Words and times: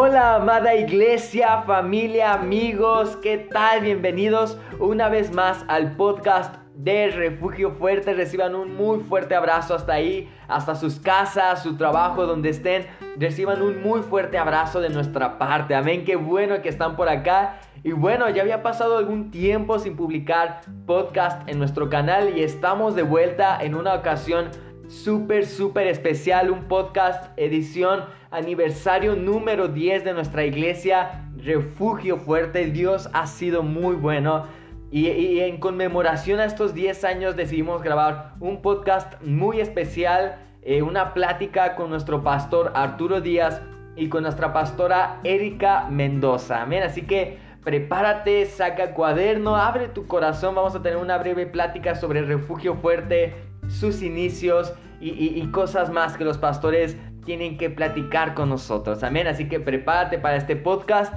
Hola, 0.00 0.36
amada 0.36 0.76
iglesia, 0.76 1.62
familia, 1.62 2.34
amigos, 2.34 3.16
¿qué 3.16 3.36
tal? 3.36 3.80
Bienvenidos 3.80 4.56
una 4.78 5.08
vez 5.08 5.32
más 5.32 5.64
al 5.66 5.96
podcast 5.96 6.54
de 6.76 7.08
Refugio 7.10 7.72
Fuerte. 7.72 8.14
Reciban 8.14 8.54
un 8.54 8.76
muy 8.76 9.00
fuerte 9.00 9.34
abrazo 9.34 9.74
hasta 9.74 9.94
ahí, 9.94 10.30
hasta 10.46 10.76
sus 10.76 11.00
casas, 11.00 11.64
su 11.64 11.76
trabajo, 11.76 12.26
donde 12.26 12.50
estén. 12.50 12.86
Reciban 13.16 13.60
un 13.60 13.82
muy 13.82 14.02
fuerte 14.02 14.38
abrazo 14.38 14.80
de 14.80 14.90
nuestra 14.90 15.36
parte. 15.36 15.74
Amén, 15.74 16.04
qué 16.04 16.14
bueno 16.14 16.62
que 16.62 16.68
están 16.68 16.94
por 16.94 17.08
acá. 17.08 17.58
Y 17.82 17.90
bueno, 17.90 18.30
ya 18.30 18.42
había 18.42 18.62
pasado 18.62 18.98
algún 18.98 19.32
tiempo 19.32 19.80
sin 19.80 19.96
publicar 19.96 20.60
podcast 20.86 21.48
en 21.48 21.58
nuestro 21.58 21.88
canal 21.88 22.38
y 22.38 22.44
estamos 22.44 22.94
de 22.94 23.02
vuelta 23.02 23.58
en 23.60 23.74
una 23.74 23.94
ocasión 23.94 24.48
súper, 24.88 25.46
súper 25.46 25.86
especial, 25.86 26.50
un 26.50 26.64
podcast 26.64 27.30
edición 27.36 28.04
aniversario 28.30 29.14
número 29.16 29.68
10 29.68 30.04
de 30.04 30.14
nuestra 30.14 30.44
iglesia, 30.44 31.30
Refugio 31.36 32.16
Fuerte. 32.16 32.66
Dios 32.66 33.08
ha 33.12 33.26
sido 33.26 33.62
muy 33.62 33.94
bueno. 33.94 34.46
Y, 34.90 35.40
en 35.40 35.60
conmemoración 35.60 36.40
a 36.40 36.46
estos 36.46 36.72
10 36.72 37.04
años 37.04 37.36
decidimos 37.36 37.82
grabar 37.82 38.32
un 38.40 38.62
podcast 38.62 39.22
muy 39.22 39.60
especial, 39.60 40.38
eh, 40.62 40.80
una 40.80 41.12
plática 41.12 41.76
con 41.76 41.90
nuestro 41.90 42.22
pastor 42.22 42.72
Arturo 42.74 43.20
Díaz 43.20 43.60
y 43.96 44.08
con 44.08 44.22
nuestra 44.22 44.54
pastora 44.54 45.20
Erika 45.24 45.86
Mendoza. 45.90 46.62
Amén. 46.62 46.82
Así 46.82 47.02
que 47.02 47.38
prepárate, 47.62 48.46
saca 48.46 48.94
cuaderno, 48.94 49.56
abre 49.56 49.88
tu 49.88 50.06
corazón. 50.06 50.54
Vamos 50.54 50.74
a 50.74 50.82
tener 50.82 50.96
una 50.96 51.18
breve 51.18 51.46
plática 51.46 51.94
sobre 51.94 52.22
Refugio 52.22 52.74
Fuerte, 52.74 53.34
sus 53.68 54.02
inicios 54.02 54.72
y, 55.00 55.46
cosas 55.52 55.90
más 55.90 56.16
que 56.16 56.24
los 56.24 56.38
pastores 56.38 56.96
tienen 57.24 57.56
que 57.56 57.70
platicar 57.70 58.34
con 58.34 58.48
nosotros. 58.48 59.02
Amén. 59.02 59.26
Así 59.26 59.48
que 59.48 59.60
prepárate 59.60 60.18
para 60.18 60.36
este 60.36 60.56
podcast. 60.56 61.16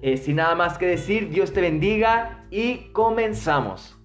Eh, 0.00 0.16
sin 0.16 0.36
nada 0.36 0.54
más 0.54 0.78
que 0.78 0.86
decir, 0.86 1.28
Dios 1.28 1.52
te 1.52 1.60
bendiga 1.60 2.46
y 2.50 2.90
comenzamos. 2.92 3.98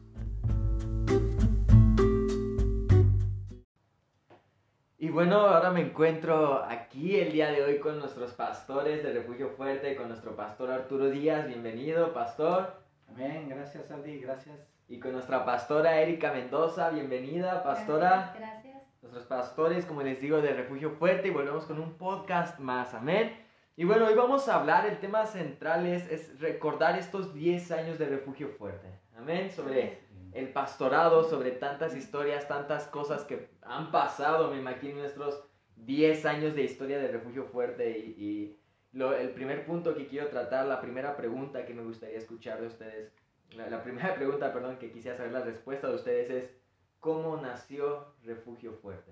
Y 4.97 5.09
bueno, 5.09 5.41
ahora 5.41 5.69
me 5.69 5.81
encuentro 5.81 6.63
aquí 6.63 7.17
el 7.19 7.33
día 7.33 7.51
de 7.51 7.63
hoy 7.63 7.79
con 7.79 7.99
nuestros 7.99 8.33
pastores 8.33 9.03
de 9.03 9.13
Refugio 9.13 9.49
Fuerte, 9.49 9.95
con 9.95 10.07
nuestro 10.07 10.35
pastor 10.35 10.71
Arturo 10.71 11.09
Díaz. 11.09 11.45
Bienvenido, 11.45 12.13
pastor. 12.13 12.73
Amén, 13.09 13.47
gracias 13.49 13.91
Aldi, 13.91 14.19
gracias. 14.19 14.72
Y 14.87 14.99
con 14.99 15.13
nuestra 15.13 15.45
pastora 15.45 16.01
Erika 16.01 16.33
Mendoza, 16.33 16.89
bienvenida, 16.89 17.63
pastora. 17.63 18.33
Gracias, 18.37 18.63
gracias. 18.63 19.01
Nuestros 19.01 19.25
pastores, 19.25 19.85
como 19.85 20.03
les 20.03 20.19
digo, 20.19 20.41
de 20.41 20.53
Refugio 20.53 20.91
Fuerte 20.91 21.29
y 21.29 21.31
volvemos 21.31 21.65
con 21.65 21.79
un 21.79 21.97
podcast 21.97 22.59
más, 22.59 22.93
amén. 22.93 23.33
Y 23.75 23.85
bueno, 23.85 24.07
hoy 24.07 24.13
vamos 24.13 24.47
a 24.49 24.55
hablar, 24.55 24.85
el 24.85 24.99
tema 24.99 25.25
central 25.25 25.87
es, 25.87 26.09
es 26.11 26.39
recordar 26.39 26.99
estos 26.99 27.33
10 27.33 27.71
años 27.71 27.97
de 27.97 28.07
Refugio 28.07 28.49
Fuerte, 28.49 28.87
amén, 29.17 29.49
sobre 29.51 30.03
el 30.33 30.49
pastorado, 30.49 31.23
sobre 31.23 31.51
tantas 31.51 31.95
historias, 31.95 32.47
tantas 32.47 32.85
cosas 32.87 33.23
que 33.23 33.49
han 33.61 33.89
pasado, 33.89 34.51
me 34.51 34.59
imagino, 34.59 34.99
nuestros 34.99 35.43
10 35.77 36.25
años 36.25 36.55
de 36.55 36.63
historia 36.63 36.99
de 36.99 37.07
Refugio 37.07 37.45
Fuerte 37.45 37.97
y, 37.97 38.59
lo, 38.91 39.15
el 39.15 39.31
primer 39.31 39.65
punto 39.65 39.95
que 39.95 40.05
quiero 40.05 40.27
tratar, 40.27 40.67
la 40.67 40.79
primera 40.79 41.17
pregunta 41.17 41.65
que 41.65 41.73
me 41.73 41.81
gustaría 41.81 42.17
escuchar 42.17 42.61
de 42.61 42.67
ustedes 42.67 43.11
la, 43.55 43.83
primera 43.83 44.15
pregunta, 44.15 44.53
perdón, 44.53 44.77
que 44.77 44.91
quisiera 44.91 45.17
saber 45.17 45.31
la 45.31 45.41
respuesta 45.41 45.87
de 45.87 45.95
ustedes 45.95 46.29
es, 46.29 46.57
¿cómo 46.99 47.37
nació 47.37 48.13
Refugio 48.23 48.73
Fuerte? 48.73 49.11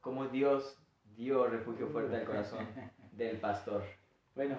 ¿Cómo 0.00 0.26
Dios 0.26 0.78
dio 1.16 1.46
Refugio 1.46 1.88
Fuerte 1.88 2.16
al 2.16 2.24
corazón 2.24 2.66
del 3.12 3.38
pastor? 3.38 3.84
Bueno, 4.34 4.56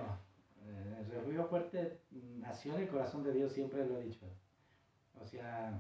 eh, 0.64 1.06
Refugio 1.12 1.46
Fuerte 1.46 2.00
nació 2.12 2.76
en 2.76 2.84
el 2.84 2.88
corazón 2.88 3.24
de 3.24 3.34
Dios, 3.34 3.52
siempre 3.52 3.86
lo 3.86 3.98
he 3.98 4.04
dicho. 4.04 4.26
O 5.22 5.26
sea, 5.26 5.80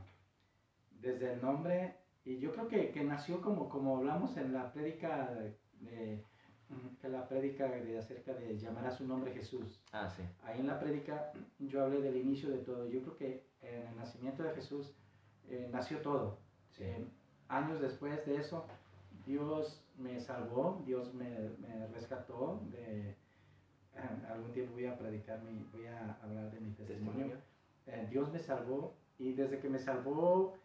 desde 0.91 1.33
el 1.33 1.41
nombre, 1.41 1.95
y 2.23 2.39
yo 2.39 2.51
creo 2.53 2.67
que, 2.67 2.91
que 2.91 3.03
nació 3.03 3.41
como, 3.41 3.69
como 3.69 3.97
hablamos 3.97 4.37
en 4.37 4.53
la 4.53 4.71
prédica 4.73 5.29
de 5.79 6.23
que 6.99 7.09
la 7.09 7.27
prédica 7.27 7.67
de 7.67 7.97
acerca 7.97 8.33
de 8.33 8.57
llamar 8.57 8.87
a 8.87 8.91
su 8.91 9.05
nombre 9.05 9.31
Jesús. 9.33 9.79
Ah, 9.91 10.09
sí. 10.09 10.23
Ahí 10.43 10.59
en 10.59 10.67
la 10.67 10.79
prédica 10.79 11.31
yo 11.59 11.83
hablé 11.83 12.01
del 12.01 12.17
inicio 12.17 12.49
de 12.49 12.57
todo. 12.59 12.87
Yo 12.87 13.01
creo 13.01 13.17
que 13.17 13.47
en 13.61 13.87
el 13.87 13.95
nacimiento 13.95 14.43
de 14.43 14.53
Jesús 14.53 14.93
eh, 15.49 15.69
nació 15.71 16.01
todo. 16.01 16.39
Eh, 16.79 17.05
años 17.47 17.79
después 17.81 18.25
de 18.25 18.37
eso, 18.37 18.65
Dios 19.25 19.83
me 19.97 20.19
salvó, 20.19 20.81
Dios 20.85 21.13
me, 21.13 21.49
me 21.59 21.87
rescató 21.87 22.61
de... 22.71 23.11
Eh, 23.11 23.15
algún 24.29 24.51
tiempo 24.51 24.73
voy 24.73 24.87
a 24.87 24.97
predicar, 24.97 25.41
mi, 25.43 25.63
voy 25.71 25.85
a 25.85 26.19
hablar 26.21 26.51
de 26.51 26.59
mi 26.59 26.71
testimonio. 26.71 27.37
Dios 28.09 28.31
me 28.33 28.39
salvó 28.39 28.97
y 29.17 29.33
desde 29.33 29.59
que 29.59 29.69
me 29.69 29.79
salvó 29.79 30.57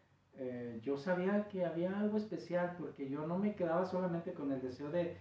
yo 0.82 0.96
sabía 0.96 1.46
que 1.48 1.64
había 1.66 1.96
algo 2.00 2.16
especial 2.16 2.74
porque 2.78 3.08
yo 3.08 3.26
no 3.26 3.38
me 3.38 3.54
quedaba 3.54 3.84
solamente 3.84 4.32
con 4.32 4.50
el 4.50 4.60
deseo 4.62 4.90
de 4.90 5.16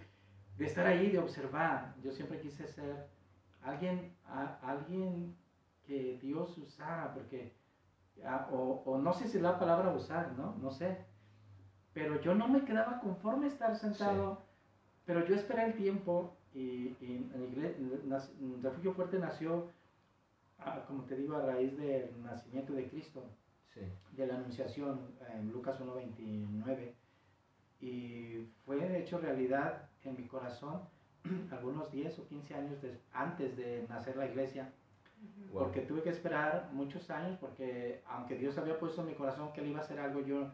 de 0.60 0.66
estar 0.66 0.86
ahí, 0.86 1.10
de 1.10 1.20
observar. 1.20 1.96
Yo 2.04 2.12
siempre 2.12 2.42
quise 2.42 2.68
ser 2.68 3.08
alguien, 3.64 4.14
alguien 4.62 5.36
que 5.88 6.20
Dios 6.22 6.58
usara, 6.58 7.14
porque, 7.14 7.54
o, 8.52 9.00
no 9.02 9.14
sé 9.14 9.30
si 9.30 9.40
la 9.40 9.58
palabra 9.58 9.94
usar, 9.94 10.34
¿no? 10.34 10.56
No 10.62 10.70
sé. 10.70 10.98
Pero 11.94 12.22
yo 12.22 12.36
no 12.36 12.50
me 12.50 12.66
quedaba 12.66 13.00
conforme 13.00 13.48
estar 13.48 13.76
sentado, 13.78 14.44
pero 15.06 15.26
yo 15.26 15.34
esperé 15.34 15.66
el 15.66 15.76
tiempo 15.76 16.36
y, 16.54 16.96
en 17.02 17.32
la 17.34 17.46
iglesia, 17.46 18.30
Refugio 18.62 18.94
Fuerte 18.94 19.18
nació, 19.18 19.72
ah, 20.60 20.84
como 20.88 21.04
te 21.04 21.16
digo, 21.16 21.38
a 21.38 21.46
raíz 21.46 21.76
del 21.78 22.22
nacimiento 22.22 22.74
de 22.74 22.90
Cristo, 22.90 23.24
de 24.12 24.28
la 24.28 24.36
anunciación 24.36 25.16
en 25.34 25.54
Lucas 25.54 25.80
1.29. 25.80 26.94
Y 27.80 28.46
fue 28.66 29.00
hecho 29.00 29.20
realidad 29.20 29.89
en 30.04 30.16
mi 30.18 30.28
corazón 30.28 30.82
algunos 31.52 31.92
10 31.92 32.20
o 32.20 32.28
15 32.28 32.56
años 32.56 32.80
antes 33.14 33.56
de 33.58 33.86
nacer 33.90 34.16
la 34.18 34.26
iglesia. 34.26 34.72
Porque 35.52 35.82
tuve 35.82 36.02
que 36.02 36.12
esperar 36.12 36.70
muchos 36.72 37.10
años, 37.10 37.38
porque 37.42 38.02
aunque 38.08 38.36
Dios 38.36 38.58
había 38.58 38.80
puesto 38.80 39.02
en 39.02 39.08
mi 39.08 39.16
corazón 39.16 39.52
que 39.52 39.60
Él 39.60 39.68
iba 39.68 39.80
a 39.80 39.84
hacer 39.84 40.00
algo, 40.00 40.22
yo, 40.22 40.50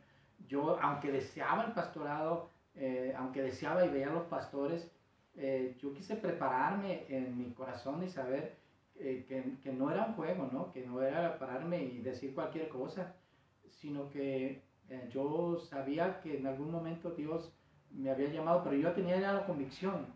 yo 0.47 0.79
aunque 0.81 1.11
deseaba 1.11 1.65
el 1.65 1.73
pastorado, 1.73 2.49
eh, 2.75 3.13
aunque 3.15 3.43
deseaba 3.43 3.85
y 3.85 3.89
veía 3.89 4.09
a 4.09 4.13
los 4.13 4.23
pastores, 4.23 4.89
eh, 5.35 5.77
yo 5.79 5.93
quise 5.93 6.15
prepararme 6.15 7.05
en 7.09 7.37
mi 7.37 7.51
corazón 7.51 8.03
y 8.03 8.09
saber 8.09 8.55
eh, 8.95 9.25
que, 9.27 9.43
que, 9.61 9.71
no 9.71 9.91
era 9.91 10.05
un 10.05 10.13
juego, 10.13 10.49
¿no? 10.51 10.71
que 10.71 10.83
no 10.83 11.01
era 11.01 11.37
pararme 11.37 11.83
y 11.83 12.01
decir 12.01 12.33
cualquier 12.33 12.69
cosa, 12.69 13.13
sino 13.69 14.09
que 14.09 14.63
yo 15.09 15.57
sabía 15.57 16.21
que 16.21 16.37
en 16.37 16.45
algún 16.45 16.71
momento 16.71 17.09
Dios 17.11 17.54
me 17.95 18.11
había 18.11 18.29
llamado, 18.29 18.63
pero 18.63 18.75
yo 18.75 18.91
tenía 18.93 19.19
ya 19.19 19.33
la 19.33 19.45
convicción. 19.45 20.07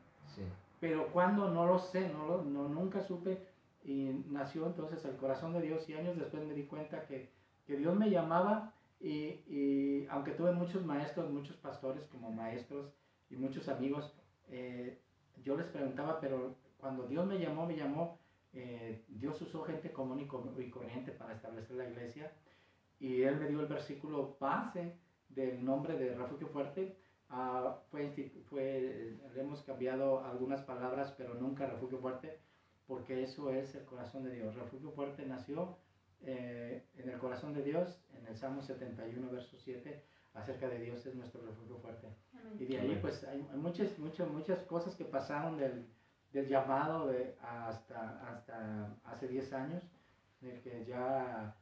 Pero 0.79 1.07
cuando 1.11 1.49
no 1.49 1.65
lo 1.65 1.79
sé, 1.79 2.09
no, 2.09 2.41
no 2.41 2.69
nunca 2.69 3.01
supe 3.01 3.37
y 3.83 4.23
nació 4.29 4.65
entonces 4.65 5.03
el 5.05 5.15
corazón 5.17 5.53
de 5.53 5.61
Dios 5.61 5.89
y 5.89 5.93
años 5.93 6.17
después 6.17 6.43
me 6.45 6.53
di 6.53 6.63
cuenta 6.63 7.05
que, 7.05 7.29
que 7.65 7.75
Dios 7.75 7.95
me 7.95 8.09
llamaba 8.09 8.73
y, 8.99 9.41
y, 9.47 10.07
aunque 10.09 10.31
tuve 10.31 10.51
muchos 10.51 10.85
maestros, 10.85 11.31
muchos 11.31 11.55
pastores 11.57 12.03
como 12.07 12.31
maestros 12.31 12.93
y 13.29 13.35
muchos 13.35 13.67
amigos, 13.69 14.13
eh, 14.49 14.99
yo 15.43 15.57
les 15.57 15.67
preguntaba, 15.67 16.19
pero 16.19 16.55
cuando 16.77 17.07
Dios 17.07 17.25
me 17.25 17.39
llamó, 17.39 17.65
me 17.65 17.75
llamó, 17.75 18.19
eh, 18.53 19.03
Dios 19.07 19.41
usó 19.41 19.63
gente 19.63 19.91
común 19.91 20.19
y, 20.19 20.61
y 20.61 20.69
corriente 20.69 21.11
para 21.11 21.33
establecer 21.33 21.75
la 21.75 21.89
iglesia 21.89 22.31
y 22.99 23.21
Él 23.21 23.37
me 23.37 23.47
dio 23.47 23.61
el 23.61 23.67
versículo 23.67 24.37
base 24.39 24.97
del 25.29 25.63
nombre 25.63 25.97
de 25.97 26.15
Refugio 26.15 26.47
Fuerte 26.47 26.97
Uh, 27.31 27.75
fue, 27.91 28.09
fue, 28.49 29.15
hemos 29.35 29.61
cambiado 29.61 30.23
algunas 30.25 30.61
palabras, 30.61 31.13
pero 31.17 31.35
nunca 31.35 31.67
refugio 31.67 31.99
fuerte, 31.99 32.39
porque 32.87 33.23
eso 33.23 33.51
es 33.51 33.75
el 33.75 33.85
corazón 33.85 34.23
de 34.23 34.31
Dios. 34.31 34.55
Refugio 34.55 34.91
fuerte 34.91 35.25
nació 35.25 35.77
eh, 36.21 36.83
en 36.97 37.09
el 37.09 37.19
corazón 37.19 37.53
de 37.53 37.63
Dios, 37.63 38.01
en 38.17 38.25
el 38.27 38.35
Salmo 38.35 38.61
71, 38.61 39.29
verso 39.29 39.57
7, 39.57 40.03
acerca 40.33 40.67
de 40.69 40.79
Dios 40.79 41.05
es 41.05 41.15
nuestro 41.15 41.41
refugio 41.41 41.77
fuerte. 41.77 42.07
Y 42.57 42.65
de 42.65 42.79
ahí 42.79 42.97
pues 42.99 43.23
hay, 43.23 43.41
muchas, 43.55 43.97
muchas, 43.99 44.27
muchas 44.29 44.63
cosas 44.63 44.95
que 44.95 45.05
pasaron 45.05 45.57
del, 45.57 45.85
del 46.33 46.47
llamado 46.47 47.07
de 47.07 47.35
hasta, 47.41 48.27
hasta 48.27 48.97
hace 49.03 49.27
10 49.27 49.53
años, 49.53 49.83
en 50.41 50.49
el 50.49 50.61
que 50.61 50.85
ya 50.85 51.55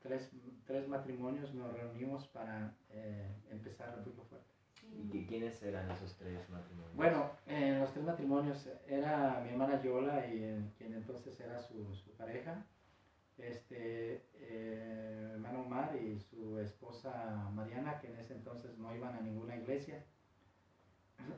tres, 0.00 0.30
tres 0.66 0.88
matrimonios 0.88 1.54
nos 1.54 1.72
reunimos 1.72 2.26
para 2.28 2.74
eh, 2.90 3.34
empezar 3.50 3.94
refugio 3.96 4.24
fuerte. 4.24 4.47
¿Y 5.12 5.26
quiénes 5.26 5.62
eran 5.62 5.90
esos 5.90 6.16
tres 6.16 6.48
matrimonios? 6.50 6.94
Bueno, 6.96 7.30
en 7.46 7.80
los 7.80 7.92
tres 7.92 8.04
matrimonios 8.04 8.68
era 8.86 9.40
mi 9.42 9.50
hermana 9.50 9.82
Yola 9.82 10.26
y 10.26 10.72
quien 10.76 10.94
entonces 10.94 11.38
era 11.40 11.58
su, 11.60 11.94
su 11.94 12.12
pareja, 12.16 12.64
este 13.38 14.22
eh, 14.34 15.30
hermano 15.34 15.62
Omar 15.62 15.96
y 15.96 16.18
su 16.18 16.58
esposa 16.58 17.50
Mariana, 17.54 18.00
que 18.00 18.08
en 18.08 18.18
ese 18.18 18.34
entonces 18.34 18.76
no 18.78 18.94
iban 18.94 19.14
a 19.14 19.20
ninguna 19.20 19.56
iglesia. 19.56 20.04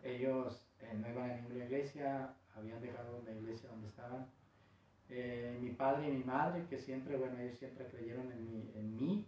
ellos 0.02 0.66
eh, 0.80 0.94
no 0.94 1.08
iban 1.10 1.30
a 1.30 1.36
ninguna 1.36 1.64
iglesia, 1.64 2.34
habían 2.54 2.80
dejado 2.80 3.22
la 3.22 3.32
iglesia 3.32 3.68
donde 3.68 3.88
estaban. 3.88 4.26
Eh, 5.08 5.58
mi 5.60 5.70
padre 5.70 6.08
y 6.08 6.12
mi 6.12 6.24
madre, 6.24 6.66
que 6.68 6.78
siempre, 6.78 7.16
bueno, 7.16 7.38
ellos 7.38 7.58
siempre 7.58 7.86
creyeron 7.88 8.30
en 8.32 8.72
en 8.74 8.96
mí 8.96 9.26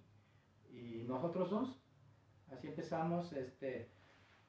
y 0.73 1.05
nosotros 1.07 1.51
dos. 1.51 1.83
Así 2.51 2.69
empezamos, 2.69 3.33
este, 3.33 3.89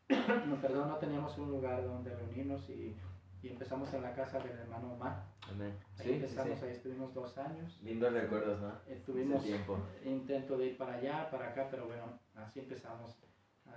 no, 0.10 0.56
perdón, 0.62 0.90
no 0.90 0.98
teníamos 0.98 1.38
un 1.38 1.50
lugar 1.52 1.84
donde 1.84 2.16
reunirnos 2.16 2.70
y, 2.70 2.96
y 3.42 3.50
empezamos 3.50 3.94
en 3.94 4.02
la 4.04 4.14
casa 4.14 4.40
del 4.40 4.58
hermano 4.58 4.94
Omar. 4.94 5.26
Amén. 5.50 5.78
Ahí 6.00 6.06
Sí, 6.06 6.14
empezamos, 6.14 6.60
sí. 6.60 6.66
ahí 6.66 6.72
estuvimos 6.72 7.14
dos 7.14 7.38
años. 7.38 7.80
Lindos 7.82 8.14
recuerdos, 8.14 8.62
¿no? 8.62 8.74
Eh, 8.88 9.02
tuvimos 9.06 9.44
tiempo. 9.44 9.78
intento 10.04 10.58
de 10.58 10.68
ir 10.68 10.78
para 10.78 10.96
allá, 10.96 11.30
para 11.30 11.50
acá, 11.50 11.68
pero 11.70 11.88
bueno, 11.88 12.20
así 12.36 12.60
empezamos, 12.60 13.18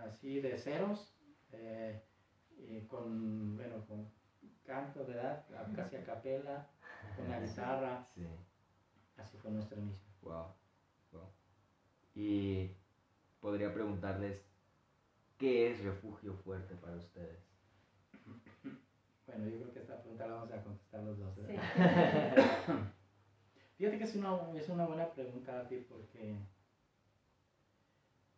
así 0.06 0.40
de 0.40 0.58
ceros, 0.58 1.16
eh, 1.52 2.02
y 2.58 2.80
con, 2.86 3.56
bueno, 3.56 3.84
con 3.86 4.08
canto, 4.64 5.04
¿verdad? 5.06 5.44
Casi 5.74 5.96
a 5.96 6.04
capela, 6.04 6.66
con 7.16 7.28
la 7.30 7.40
guitarra, 7.40 8.06
Sí. 8.14 8.26
así 9.16 9.36
fue 9.38 9.50
nuestro 9.52 9.78
inicio. 9.80 10.06
Wow. 10.22 10.46
wow. 11.12 11.30
Y 12.14 12.72
podría 13.40 13.72
preguntarles, 13.72 14.42
¿qué 15.38 15.70
es 15.70 15.82
refugio 15.82 16.34
fuerte 16.44 16.74
para 16.76 16.96
ustedes? 16.96 17.38
Bueno, 19.26 19.46
yo 19.48 19.58
creo 19.58 19.72
que 19.72 19.78
esta 19.80 20.00
pregunta 20.00 20.26
la 20.26 20.34
vamos 20.34 20.52
a 20.52 20.62
contestar 20.62 21.02
los 21.02 21.18
dos. 21.18 21.34
Fíjate 23.78 23.98
que 23.98 24.04
es 24.04 24.14
una, 24.14 24.38
es 24.56 24.68
una 24.68 24.86
buena 24.86 25.10
pregunta, 25.12 25.58
Abdi, 25.60 25.78
porque 25.88 26.34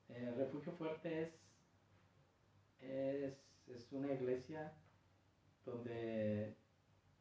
eh, 0.09 0.33
Refugio 0.37 0.73
Fuerte 0.73 1.23
es, 1.23 1.31
es, 2.81 3.35
es 3.67 3.93
una 3.93 4.13
iglesia 4.13 4.73
donde 5.65 6.55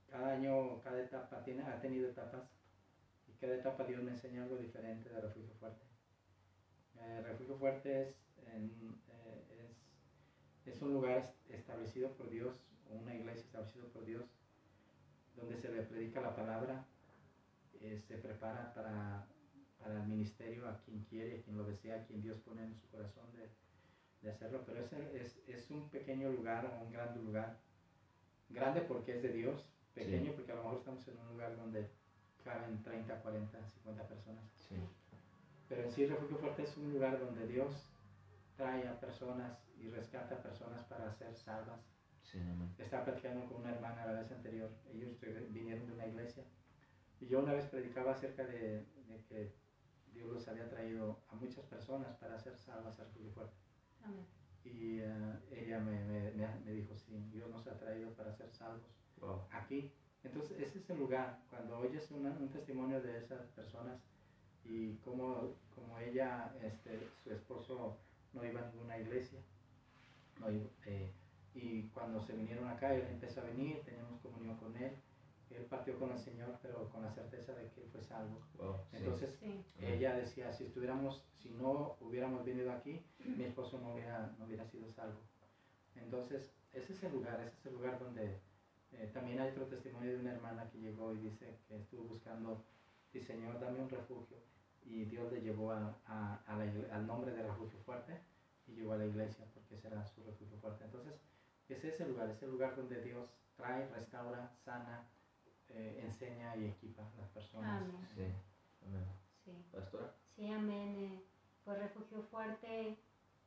cada 0.07 0.33
año, 0.33 0.81
cada 0.81 1.01
etapa 1.01 1.43
tiene, 1.43 1.63
ha 1.63 1.79
tenido 1.81 2.07
etapas 2.09 2.43
y 3.27 3.33
cada 3.33 3.55
etapa 3.55 3.83
Dios 3.83 4.01
me 4.03 4.11
enseña 4.11 4.43
algo 4.43 4.57
diferente 4.57 5.09
de 5.09 5.21
Refugio 5.21 5.53
Fuerte. 5.59 5.85
Eh, 6.95 7.21
Refugio 7.23 7.55
Fuerte 7.55 8.01
es, 8.01 8.15
en- 8.47 8.95
es, 10.71 10.81
un 10.81 10.93
lugar 10.93 11.17
est- 11.17 11.51
establecido 11.51 12.09
por 12.11 12.29
Dios, 12.29 12.55
una 12.89 13.13
iglesia 13.15 13.41
establecida 13.41 13.85
por 13.93 14.05
Dios, 14.05 14.23
donde 15.35 15.57
se 15.57 15.69
le 15.71 15.83
predica 15.83 16.21
la 16.21 16.35
palabra, 16.35 16.85
eh, 17.81 18.01
se 18.07 18.17
prepara 18.17 18.73
para, 18.73 19.25
para 19.79 20.01
el 20.01 20.07
ministerio 20.07 20.67
a 20.67 20.77
quien 20.83 21.03
quiere, 21.03 21.39
a 21.39 21.43
quien 21.43 21.57
lo 21.57 21.63
desea, 21.63 22.01
a 22.01 22.05
quien 22.05 22.21
Dios 22.21 22.37
pone 22.39 22.63
en 22.63 22.75
su 22.75 22.87
corazón 22.89 23.25
de, 23.33 23.49
de 24.21 24.31
hacerlo, 24.33 24.63
pero 24.65 24.79
es, 24.83 24.91
es, 24.93 25.37
es 25.47 25.69
un 25.69 25.89
pequeño 25.89 26.29
lugar 26.31 26.79
un 26.83 26.91
gran 26.91 27.15
lugar, 27.23 27.57
grande 28.49 28.81
porque 28.81 29.17
es 29.17 29.23
de 29.23 29.29
Dios, 29.33 29.63
pequeño 29.93 30.31
Sí. 30.31 30.33
porque 30.35 30.51
a 30.51 30.55
lo 30.55 30.63
mejor 30.63 30.77
estamos 30.79 31.07
en 31.07 31.17
un 31.19 31.27
lugar 31.29 31.55
donde 31.57 31.87
caben 32.43 32.81
30, 32.83 33.21
40, 33.21 33.59
50 33.71 34.07
personas. 34.07 34.43
Sí. 34.69 34.75
Pero 35.69 35.83
en 35.83 35.91
sí 35.91 36.05
Refugio 36.05 36.37
Fuerte 36.37 36.63
es 36.63 36.77
un 36.77 36.93
lugar 36.93 37.19
donde 37.19 37.45
Dios 37.47 37.73
trae 38.55 38.87
a 38.87 38.99
personas 38.99 39.57
y 39.79 39.89
rescata 39.89 40.41
personas 40.41 40.83
para 40.85 41.11
ser 41.13 41.35
salvas. 41.35 41.79
Sí. 42.23 42.39
Estaba 42.77 43.05
platicando 43.05 43.45
con 43.47 43.61
una 43.61 43.71
hermana 43.73 44.05
la 44.05 44.19
vez 44.21 44.31
anterior, 44.31 44.69
ellos 44.93 45.17
vinieron 45.49 45.87
de 45.87 45.93
una 45.93 46.07
iglesia 46.07 46.43
y 47.21 47.27
yo 47.27 47.39
una 47.39 47.53
vez 47.53 47.65
predicaba 47.67 48.11
acerca 48.11 48.45
de, 48.45 48.85
de 49.07 49.23
que 49.29 49.53
Dios 50.13 50.29
los 50.33 50.47
había 50.47 50.69
traído 50.69 51.21
a 51.29 51.35
muchas 51.35 51.65
personas 51.65 52.15
para 52.17 52.37
ser 52.39 52.57
salvas 52.57 52.99
a 52.99 53.05
Refugio 53.05 53.31
Fuerte. 53.31 53.55
Amén. 54.03 54.25
Y 54.65 54.99
eh, 54.99 55.39
ella 55.51 55.79
me, 55.79 56.03
me- 56.03 56.31
me- 56.31 56.59
me 56.65 56.71
dijo, 56.71 56.95
sí, 56.97 57.17
Dios 57.31 57.49
nos 57.49 57.65
ha 57.67 57.77
traído 57.77 58.11
para 58.13 58.33
ser 58.33 58.51
salvos 58.51 58.91
Wow. 59.21 59.47
aquí. 59.51 59.91
Entonces, 60.23 60.59
ese 60.59 60.79
es 60.79 60.89
el 60.89 60.97
lugar. 60.99 61.39
Cuando 61.49 61.79
oyes 61.79 62.11
una- 62.11 62.31
un 62.31 62.49
testimonio 62.49 63.01
de 63.01 63.17
esas 63.19 63.47
personas 63.51 64.01
y 64.65 64.95
cómo, 64.97 65.55
como 65.73 65.97
ella, 65.99 66.53
este, 66.61 66.99
su 67.23 67.31
esposo 67.31 67.97
no 68.33 68.43
iba 68.45 68.59
a 68.61 68.69
ninguna 68.71 68.97
iglesia, 68.99 69.39
eh, 70.85 71.11
y 71.53 71.83
cuando 71.89 72.21
se 72.21 72.33
vinieron 72.35 72.67
acá, 72.67 72.93
él 72.93 73.05
empezó 73.09 73.41
a 73.41 73.45
venir, 73.45 73.81
teníamos 73.83 74.19
comunión 74.21 74.55
con 74.57 74.75
él, 74.77 74.91
él 75.49 75.65
partió 75.65 75.97
con 75.97 76.11
el 76.11 76.19
Señor, 76.19 76.59
pero 76.61 76.89
con 76.89 77.01
la 77.01 77.11
certeza 77.11 77.53
de 77.53 77.69
que 77.71 77.81
él 77.81 77.89
fue 77.91 78.03
salvo. 78.03 78.41
Wow. 78.57 78.75
Entonces, 78.91 79.35
Sí. 79.39 79.63
ella 79.79 80.15
decía, 80.15 80.51
si 80.53 80.65
estuviéramos, 80.65 81.23
si 81.41 81.49
no 81.51 81.95
hubiéramos 82.01 82.45
venido 82.45 82.71
aquí, 82.71 83.01
mi 83.25 83.45
esposo 83.45 83.79
no 83.79 83.93
hubiera, 83.93 84.33
no 84.37 84.45
hubiera 84.45 84.65
sido 84.67 84.89
salvo. 84.91 85.19
Entonces, 85.95 86.51
ese 86.73 86.93
es 86.93 87.03
el 87.03 87.13
lugar, 87.13 87.39
ese 87.41 87.57
es 87.57 87.65
el 87.65 87.73
lugar 87.73 87.97
donde 87.99 88.39
eh, 88.91 89.09
también 89.13 89.39
hay 89.39 89.49
otro 89.51 89.65
testimonio 89.65 90.11
de 90.11 90.19
una 90.19 90.33
hermana 90.33 90.69
que 90.69 90.79
llegó 90.79 91.13
y 91.13 91.17
dice 91.17 91.57
que 91.67 91.77
estuvo 91.77 92.03
buscando, 92.03 92.63
dice, 93.13 93.33
Señor, 93.33 93.59
dame 93.59 93.81
un 93.81 93.89
refugio. 93.89 94.37
Y 94.85 95.05
Dios 95.05 95.31
le 95.33 95.41
llevó 95.41 95.71
a, 95.71 95.97
a- 96.05 96.41
a 96.45 96.55
la 96.55 96.95
al 96.95 97.05
nombre 97.07 97.31
de 97.31 97.43
refugio 97.43 97.77
fuerte 97.79 98.13
y 98.67 98.73
llegó 98.73 98.93
a 98.93 98.97
la 98.97 99.05
iglesia 99.05 99.45
porque 99.53 99.75
ese 99.75 99.87
era 99.87 100.05
su 100.05 100.23
refugio 100.23 100.57
fuerte. 100.57 100.85
Entonces, 100.85 101.15
ese 101.69 101.89
es 101.89 101.99
el 102.01 102.09
lugar, 102.09 102.29
es 102.29 102.41
el 102.43 102.51
lugar 102.51 102.75
donde 102.75 103.01
Dios 103.01 103.29
trae, 103.55 103.87
restaura, 103.89 104.51
sana, 104.63 105.07
eh, 105.69 106.01
enseña 106.03 106.55
y 106.55 106.65
equipa 106.65 107.03
a 107.03 107.21
las 107.21 107.29
personas. 107.29 107.81
Amén. 107.81 108.07
Sí. 108.15 108.23
Amén. 108.85 109.05
Sí. 109.43 109.65
Pastora. 109.71 110.13
Sí, 110.35 110.51
amén. 110.51 110.95
eh, 110.97 111.23
pues 111.63 111.79
refugio 111.79 112.21
fuerte, 112.23 112.97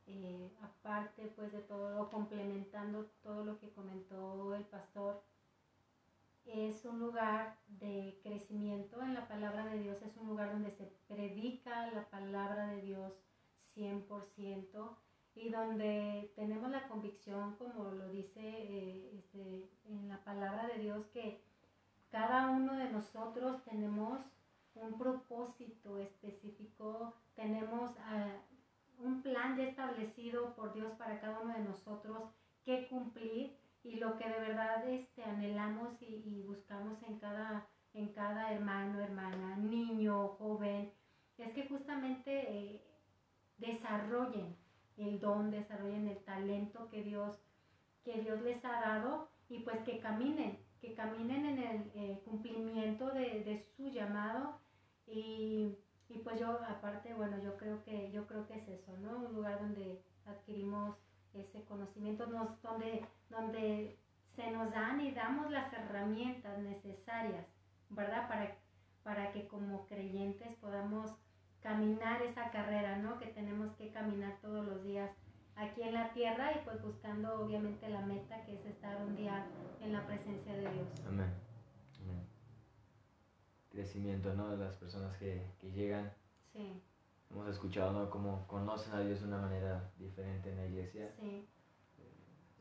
eh, 0.05 0.51
aparte 0.61 1.33
pues 1.35 1.51
de 1.51 1.61
todo, 1.61 2.09
complementando 2.11 3.05
todo 3.23 3.43
lo 3.43 3.59
que 3.59 3.71
comentó 3.71 4.53
el 4.53 4.63
pastor, 4.65 5.23
es 6.45 6.85
un 6.85 6.99
lugar 6.99 7.57
de 7.79 8.19
crecimiento 8.23 9.01
en 9.01 9.13
la 9.13 9.27
palabra 9.27 9.65
de 9.65 9.79
Dios, 9.79 10.01
es 10.01 10.17
un 10.17 10.27
lugar 10.27 10.51
donde 10.51 10.71
se 10.71 10.91
predica 11.07 11.91
la 11.91 12.09
palabra 12.09 12.67
de 12.67 12.81
Dios 12.81 13.13
100% 13.75 14.97
y 15.35 15.49
donde 15.49 16.31
tenemos 16.35 16.69
la 16.71 16.87
convicción, 16.87 17.55
como 17.55 17.91
lo 17.91 18.09
dice 18.09 18.41
eh, 18.41 19.11
este, 19.17 19.69
en 19.85 20.09
la 20.09 20.23
palabra 20.23 20.67
de 20.67 20.83
Dios, 20.83 21.05
que 21.13 21.41
cada 22.09 22.49
uno 22.49 22.75
de 22.75 22.89
nosotros 22.89 23.63
tenemos 23.63 24.19
un 24.75 24.97
propósito 24.97 25.97
específico, 25.97 27.13
tenemos 27.35 27.91
ah, 27.99 28.37
un 28.99 29.21
plan 29.21 29.57
ya 29.57 29.63
establecido 29.63 30.53
por 30.55 30.73
Dios 30.73 30.91
para 30.97 31.19
cada 31.19 31.39
uno 31.39 31.53
de 31.53 31.63
nosotros 31.63 32.29
que 32.63 32.87
cumplir 32.87 33.57
y 33.83 33.95
lo 33.95 34.17
que 34.17 34.27
de 34.27 34.39
verdad 34.39 34.87
este, 34.87 35.23
anhelamos 35.23 36.01
y, 36.01 36.43
buscamos 36.45 37.01
en 37.03 37.17
cada, 37.17 37.67
en 37.93 38.09
cada 38.09 38.51
hermano, 38.53 38.99
hermana, 38.99 39.55
niño, 39.57 40.27
joven, 40.37 40.91
es 41.37 41.53
que 41.53 41.67
justamente 41.67 42.31
eh, 42.31 42.81
desarrollen 43.57 44.55
el 44.97 45.19
don, 45.19 45.51
desarrollen 45.51 46.07
el 46.07 46.17
talento 46.23 46.89
que 46.89 47.03
Dios, 47.03 47.39
que 48.03 48.21
Dios 48.21 48.41
les 48.41 48.63
ha 48.65 48.81
dado 48.81 49.29
y 49.49 49.59
pues 49.59 49.79
que 49.83 49.99
caminen, 49.99 50.59
que 50.79 50.93
caminen 50.93 51.45
en 51.45 51.59
el 51.59 51.91
eh, 51.95 52.21
cumplimiento 52.25 53.11
de, 53.11 53.43
de 53.43 53.65
su 53.75 53.89
llamado 53.89 54.59
y, 55.07 55.77
y 56.09 56.17
pues 56.19 56.39
yo 56.39 56.59
aparte, 56.67 57.13
bueno, 57.13 57.37
yo 57.41 57.57
creo 57.57 57.83
que 57.83 58.11
yo 58.11 58.27
creo 58.27 58.47
que 58.47 58.55
es 58.55 58.67
eso, 58.67 58.95
¿no? 58.97 59.17
Un 59.17 59.33
lugar 59.35 59.59
donde 59.59 60.01
adquirimos 60.25 60.95
ese 61.33 61.63
conocimiento, 61.65 62.27
nos, 62.27 62.61
donde, 62.61 63.05
donde 63.29 63.97
se 64.35 64.51
nos 64.51 64.71
dan 64.71 65.01
y 65.01 65.11
damos 65.11 65.49
las 65.51 65.71
herramientas 65.73 66.57
necesarias, 66.59 67.45
¿verdad? 67.89 68.27
Para, 68.27 68.57
para 69.03 69.31
que 69.31 69.47
como 69.47 69.85
creyentes 69.87 70.55
podamos 70.57 71.11
caminar 71.61 72.21
esa 72.21 72.49
carrera, 72.51 72.97
¿no? 72.97 73.17
Que 73.19 73.27
tenemos 73.27 73.73
que 73.75 73.91
caminar 73.91 74.37
todos 74.41 74.65
los 74.65 74.83
días 74.83 75.11
aquí 75.55 75.83
en 75.83 75.93
la 75.93 76.11
tierra 76.13 76.51
y 76.53 76.65
pues 76.65 76.81
buscando 76.81 77.41
obviamente 77.41 77.87
la 77.89 78.01
meta 78.01 78.43
que 78.45 78.55
es 78.55 78.65
estar 78.65 79.01
un 79.01 79.15
día 79.15 79.45
en 79.81 79.93
la 79.93 80.05
presencia 80.05 80.53
de 80.53 80.61
Dios. 80.61 80.87
Amén. 81.07 81.31
Amén. 82.03 82.27
Crecimiento, 83.69 84.33
¿no? 84.33 84.49
De 84.49 84.57
las 84.57 84.75
personas 84.75 85.15
que, 85.17 85.45
que 85.59 85.71
llegan. 85.71 86.11
Sí, 86.53 86.81
Hemos 87.29 87.47
escuchado, 87.47 87.93
¿no? 87.93 88.09
Cómo 88.09 88.45
conocen 88.47 88.93
a 88.93 88.99
Dios 88.99 89.21
de 89.21 89.27
una 89.27 89.37
manera 89.37 89.89
diferente 89.97 90.49
en 90.49 90.57
la 90.57 90.65
iglesia. 90.65 91.13
sí, 91.19 91.47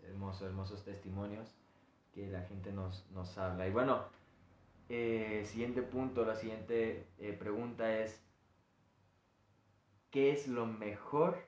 Hermosos, 0.03 0.43
hermosos 0.43 0.85
testimonios 0.85 1.55
que 2.13 2.27
la 2.29 2.43
gente 2.43 2.73
nos, 2.73 3.09
nos 3.11 3.37
habla. 3.39 3.67
Y 3.69 3.71
bueno, 3.71 4.05
eh, 4.89 5.45
siguiente 5.45 5.83
punto, 5.83 6.25
la 6.25 6.35
siguiente 6.35 7.07
eh, 7.19 7.33
pregunta 7.33 7.99
es, 7.99 8.21
¿qué 10.11 10.33
es 10.33 10.49
lo 10.49 10.67
mejor 10.67 11.39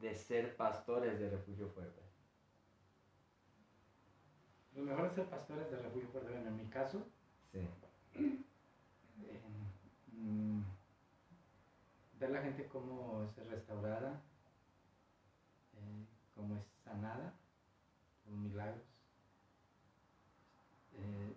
de 0.00 0.14
ser 0.14 0.56
pastores 0.56 1.18
de 1.18 1.30
Refugio 1.30 1.68
Fuerte? 1.68 2.00
Lo 4.74 4.82
mejor 4.82 5.10
de 5.10 5.14
ser 5.14 5.26
pastores 5.26 5.70
de 5.70 5.78
Refugio 5.78 6.08
Fuerte, 6.08 6.30
bueno, 6.30 6.48
en 6.48 6.56
mi 6.56 6.66
caso. 6.66 7.04
Sí. 7.52 7.60
Eh, 8.18 9.42
la 12.32 12.40
gente 12.40 12.66
cómo 12.66 13.24
es 13.24 13.46
restaurada, 13.48 14.22
eh, 15.74 16.06
cómo 16.34 16.56
es 16.56 16.64
sanada 16.84 17.34
con 18.24 18.42
milagros, 18.42 18.82
eh, 20.94 21.36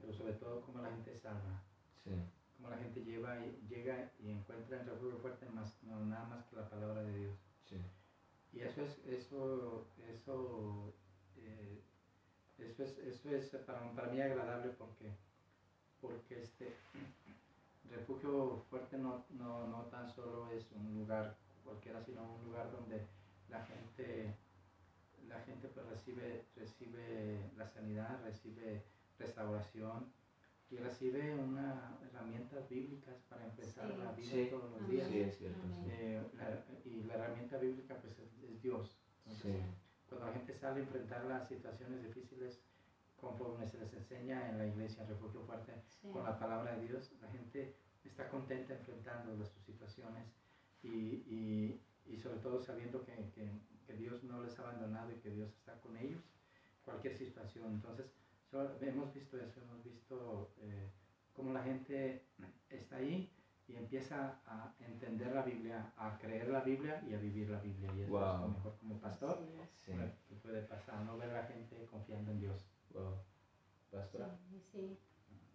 pero 0.00 0.12
sobre 0.12 0.34
todo 0.34 0.62
cómo 0.62 0.82
la 0.82 0.90
gente 0.90 1.16
sana, 1.16 1.62
sí. 2.02 2.10
cómo 2.56 2.68
la 2.68 2.78
gente 2.78 3.04
lleva, 3.04 3.38
llega 3.68 4.10
y 4.18 4.23
encuentra 4.64 4.80
en 4.80 4.86
refugio 4.86 5.18
fuerte 5.18 5.46
más, 5.50 5.82
no 5.82 6.00
nada 6.06 6.24
más 6.26 6.44
que 6.46 6.56
la 6.56 6.68
palabra 6.68 7.02
de 7.02 7.18
Dios. 7.18 7.36
Y 8.52 8.60
eso 8.60 8.82
es, 8.82 8.98
eso, 9.06 9.86
eso, 10.08 10.94
eh, 11.36 11.82
eso 12.58 12.84
es, 12.84 12.98
eso 12.98 13.30
es 13.30 13.48
para, 13.66 13.90
para, 13.92 14.12
mí 14.12 14.20
agradable 14.20 14.72
porque, 14.78 15.10
porque 16.00 16.42
este 16.42 16.76
refugio 17.90 18.64
fuerte 18.70 18.96
no, 18.96 19.24
no, 19.30 19.66
no 19.66 19.82
tan 19.86 20.08
solo 20.08 20.48
es 20.52 20.70
un 20.72 20.94
lugar 20.94 21.36
cualquiera, 21.64 22.02
sino 22.04 22.22
un 22.22 22.44
lugar 22.44 22.70
donde 22.70 23.04
la 23.48 23.64
gente, 23.64 24.36
la 25.28 25.40
gente 25.40 25.68
pues 25.68 25.86
recibe, 25.86 26.44
recibe 26.56 27.50
la 27.56 27.66
sanidad, 27.66 28.22
recibe 28.24 28.84
restauración 29.18 30.12
y 30.74 30.76
recibe 30.78 31.34
unas 31.36 32.02
herramientas 32.02 32.68
bíblicas 32.68 33.14
para 33.28 33.44
empezar 33.44 33.96
la 33.96 34.10
vida 34.12 34.50
todos 34.50 34.70
los 34.72 34.88
días. 34.88 35.08
Eh, 35.10 36.20
y 36.84 37.04
la 37.04 37.14
herramienta 37.14 37.58
bíblica 37.58 37.96
pues 38.00 38.18
es, 38.18 38.60
Dios. 38.60 38.98
cuando 40.08 40.26
la 40.26 40.32
gente 40.32 40.52
sale 40.54 40.80
a 40.80 40.84
enfrentar 40.84 41.24
las 41.26 41.46
situaciones 41.48 42.02
difíciles, 42.02 42.60
conforme 43.16 43.66
se 43.68 43.78
les 43.78 43.92
enseña 43.94 44.50
en 44.50 44.58
la 44.58 44.66
iglesia 44.66 45.06
Refugio 45.06 45.42
Fuerte, 45.42 45.72
con 46.12 46.24
la 46.24 46.38
palabra 46.38 46.76
de 46.76 46.88
Dios, 46.88 47.12
la 47.22 47.30
gente 47.30 47.76
está 48.04 48.28
contenta 48.28 48.74
enfrentando 48.74 49.44
sus 49.44 49.62
situaciones 49.64 50.26
y, 50.82 51.78
y, 52.06 52.18
sobre 52.20 52.38
todo 52.38 52.60
sabiendo 52.60 53.04
que, 53.04 53.12
que, 53.86 53.94
Dios 53.96 54.24
no 54.24 54.42
les 54.42 54.58
ha 54.58 54.62
abandonado 54.62 55.12
y 55.12 55.20
que 55.20 55.30
Dios 55.30 55.50
está 55.52 55.80
con 55.80 55.96
ellos, 55.96 56.20
cualquier 56.84 57.16
situación. 57.16 57.74
Entonces, 57.74 58.06
hemos 58.80 59.12
visto 59.12 59.38
eso, 59.38 59.60
hemos 59.60 59.82
visto 59.84 60.52
eh, 60.62 60.90
cómo 61.32 61.52
la 61.52 61.62
gente 61.62 62.26
está 62.68 62.96
ahí 62.96 63.30
y 63.66 63.76
empieza 63.76 64.40
a 64.46 64.74
entender 64.78 65.34
la 65.34 65.42
Biblia, 65.42 65.92
a 65.96 66.18
creer 66.18 66.48
la 66.48 66.60
Biblia 66.60 67.02
y 67.08 67.14
a 67.14 67.18
vivir 67.18 67.48
la 67.48 67.60
Biblia. 67.60 67.90
Y 67.96 68.02
eso 68.02 68.34
es 68.34 68.40
lo 68.40 68.48
mejor 68.48 68.76
como 68.78 69.00
pastor 69.00 69.38
sí. 69.72 69.92
que 70.28 70.34
puede 70.36 70.62
pasar, 70.62 71.02
no 71.02 71.16
ver 71.16 71.30
a 71.30 71.42
la 71.42 71.46
gente 71.46 71.86
confiando 71.86 72.30
en 72.30 72.40
Dios. 72.40 72.66
Wow. 72.90 73.18
Pastora. 73.90 74.36
Sí, 74.50 74.60
sí. 74.60 74.98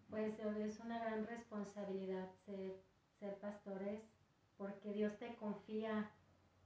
Pues 0.10 0.39
es 0.39 0.79
una 0.79 0.98
gran 1.00 1.27
responsabilidad 1.27 2.32
ser, 2.46 2.82
ser 3.20 3.38
pastores 3.39 4.01
porque 4.60 4.91
Dios 4.91 5.18
te 5.18 5.36
confía, 5.36 6.12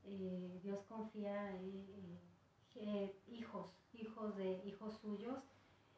eh, 0.04 0.60
Dios 0.63 0.80
confía 0.90 1.56
eh, 1.62 2.20
eh, 2.75 3.16
hijos, 3.28 3.78
hijos 3.94 4.36
de 4.36 4.63
hijos 4.66 4.98
suyos. 4.98 5.44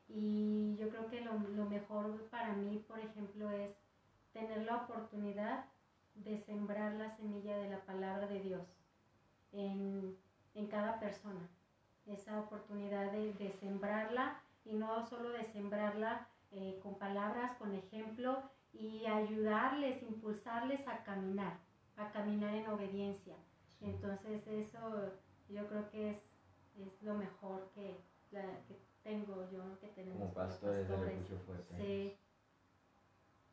Y 0.08 0.76
yo 0.78 0.90
creo 0.90 1.08
que 1.08 1.22
lo, 1.22 1.34
mejor 1.66 2.28
para 2.30 2.54
mí, 2.54 2.84
por 2.88 3.00
ejemplo, 3.00 3.50
es 3.50 3.72
tener 4.34 4.64
la 4.64 4.78
oportunidad 4.78 5.66
de 6.16 6.38
sembrar 6.38 6.94
la 6.94 7.16
semilla 7.16 7.58
de 7.58 7.70
la 7.70 7.80
palabra 7.82 8.28
de 8.28 8.40
Dios 8.40 8.64
en, 9.52 10.18
cada 10.70 11.00
persona. 11.00 11.50
Esa 12.06 12.40
oportunidad 12.40 13.12
de, 13.12 13.52
sembrarla 13.60 14.40
y 14.64 14.74
no 14.74 15.06
solo 15.08 15.30
de 15.30 15.46
sembrarla 15.46 16.28
con 16.82 16.96
palabras, 16.96 17.58
con 17.58 17.74
ejemplo 17.74 18.44
y 18.74 19.06
ayudarles, 19.06 20.02
impulsarles 20.04 20.88
a 20.88 21.04
caminar 21.04 21.58
a 21.98 22.12
caminar 22.12 22.54
en 22.54 22.68
obediencia. 22.68 23.36
Entonces 23.82 24.46
eso 24.48 25.12
yo 25.50 25.68
creo 25.68 25.90
que 25.92 26.12
es, 26.12 26.18
es 26.80 27.02
lo 27.02 27.16
mejor 27.16 27.70
que, 27.74 27.98
que 28.32 28.80
tengo 29.06 29.48
yo, 29.52 29.80
que 29.80 29.88
tenemos 29.90 30.18
como 30.20 30.34
pastores, 30.34 30.90
de 30.90 30.98
refugio 30.98 31.38
fuerte. 31.46 31.78
Sí. 31.78 32.18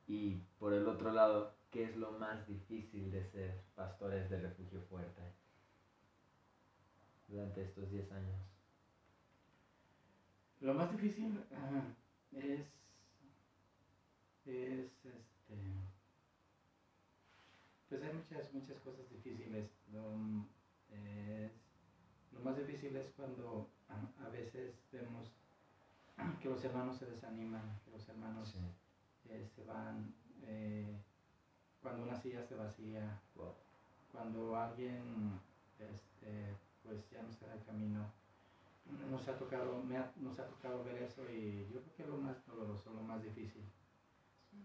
Y 0.09 0.35
por 0.59 0.73
el 0.73 0.89
otro 0.89 1.13
lado, 1.13 1.55
¿qué 1.71 1.85
es 1.85 1.97
lo 1.97 2.13
más 2.13 2.49
difícil 2.49 3.13
de 3.13 3.23
ser 3.31 3.61
pastores 3.75 4.31
de 4.31 4.41
refugio 4.41 4.81
fuerte 4.89 5.23
durante 7.29 7.65
estos 7.65 7.91
10 7.91 8.11
años? 8.13 8.41
Lo 10.61 10.73
más 10.73 10.91
difícil 10.93 11.39
es, 12.33 12.67
es 14.47 14.87
este, 15.03 15.11
pues 17.89 18.03
hay 18.03 18.13
muchas, 18.15 18.55
muchas 18.55 18.79
cosas 18.81 19.07
difíciles. 19.11 19.69
Lo, 19.93 20.17
más 22.43 22.57
difícil 22.57 22.97
es 22.97 23.13
cuando 23.15 23.71
a, 23.89 24.29
veces 24.31 24.75
vemos 24.91 25.29
que 26.41 26.49
los 26.49 26.64
hermanos 26.64 26.99
se 26.99 27.07
desaniman, 27.07 27.81
que 27.85 27.91
los 27.91 28.09
hermanos 28.09 28.55
eh, 29.29 29.47
se 29.55 29.64
van, 29.64 30.14
eh, 30.43 31.00
cuando 31.81 32.05
una 32.05 32.17
silla 32.17 32.43
se 32.43 32.55
vacía, 32.55 33.21
cuando 34.12 34.57
alguien 34.57 35.41
este, 35.79 36.57
pues 36.83 37.11
ya 37.11 37.23
no 37.23 37.31
está 37.31 37.47
en 37.47 37.52
el 37.52 37.64
camino. 37.64 38.12
Nos 39.11 39.26
ha 39.29 39.38
tocado, 39.38 39.83
nos 40.17 40.38
ha 40.38 40.47
tocado 40.47 40.85
ver 40.85 41.02
eso 41.02 41.23
y 41.31 41.69
yo 41.73 41.81
creo 41.81 41.95
que 41.97 42.02
es 42.02 42.09
lo 42.09 42.17
más 42.17 42.47
doloroso, 42.47 42.93
lo 42.93 43.02
más 43.02 43.23
difícil. 43.23 43.62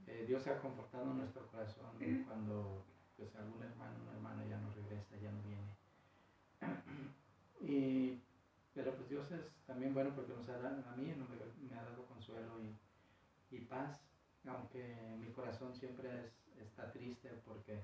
Eh, 0.06 0.26
Dios 0.28 0.44
se 0.44 0.52
ha 0.52 0.60
confortado 0.60 1.12
en 1.12 1.20
nuestro 1.20 1.48
corazón 1.48 1.92
cuando 2.26 2.84
pues 3.16 3.36
algún 3.36 3.64
hermano 3.64 3.96
o 4.08 4.14
hermana 4.14 4.46
ya 4.46 4.60
no 4.60 4.72
regresa, 4.74 5.16
ya 5.18 5.32
no 5.32 5.42
viene. 5.44 5.76
y, 7.62 8.22
pero 8.78 8.96
pues 8.96 9.10
Dios 9.10 9.32
es 9.32 9.42
también 9.66 9.92
bueno 9.92 10.14
porque 10.14 10.34
nos 10.34 10.48
ha 10.50 10.60
dado, 10.60 10.88
a 10.88 10.96
mí 10.96 11.12
me, 11.12 11.76
ha 11.76 11.84
dado 11.84 12.06
consuelo 12.06 12.62
y, 12.62 13.56
y, 13.56 13.62
paz, 13.62 14.00
aunque 14.46 15.18
mi 15.20 15.32
corazón 15.32 15.74
siempre 15.74 16.08
es, 16.24 16.62
está 16.62 16.92
triste 16.92 17.32
porque 17.44 17.84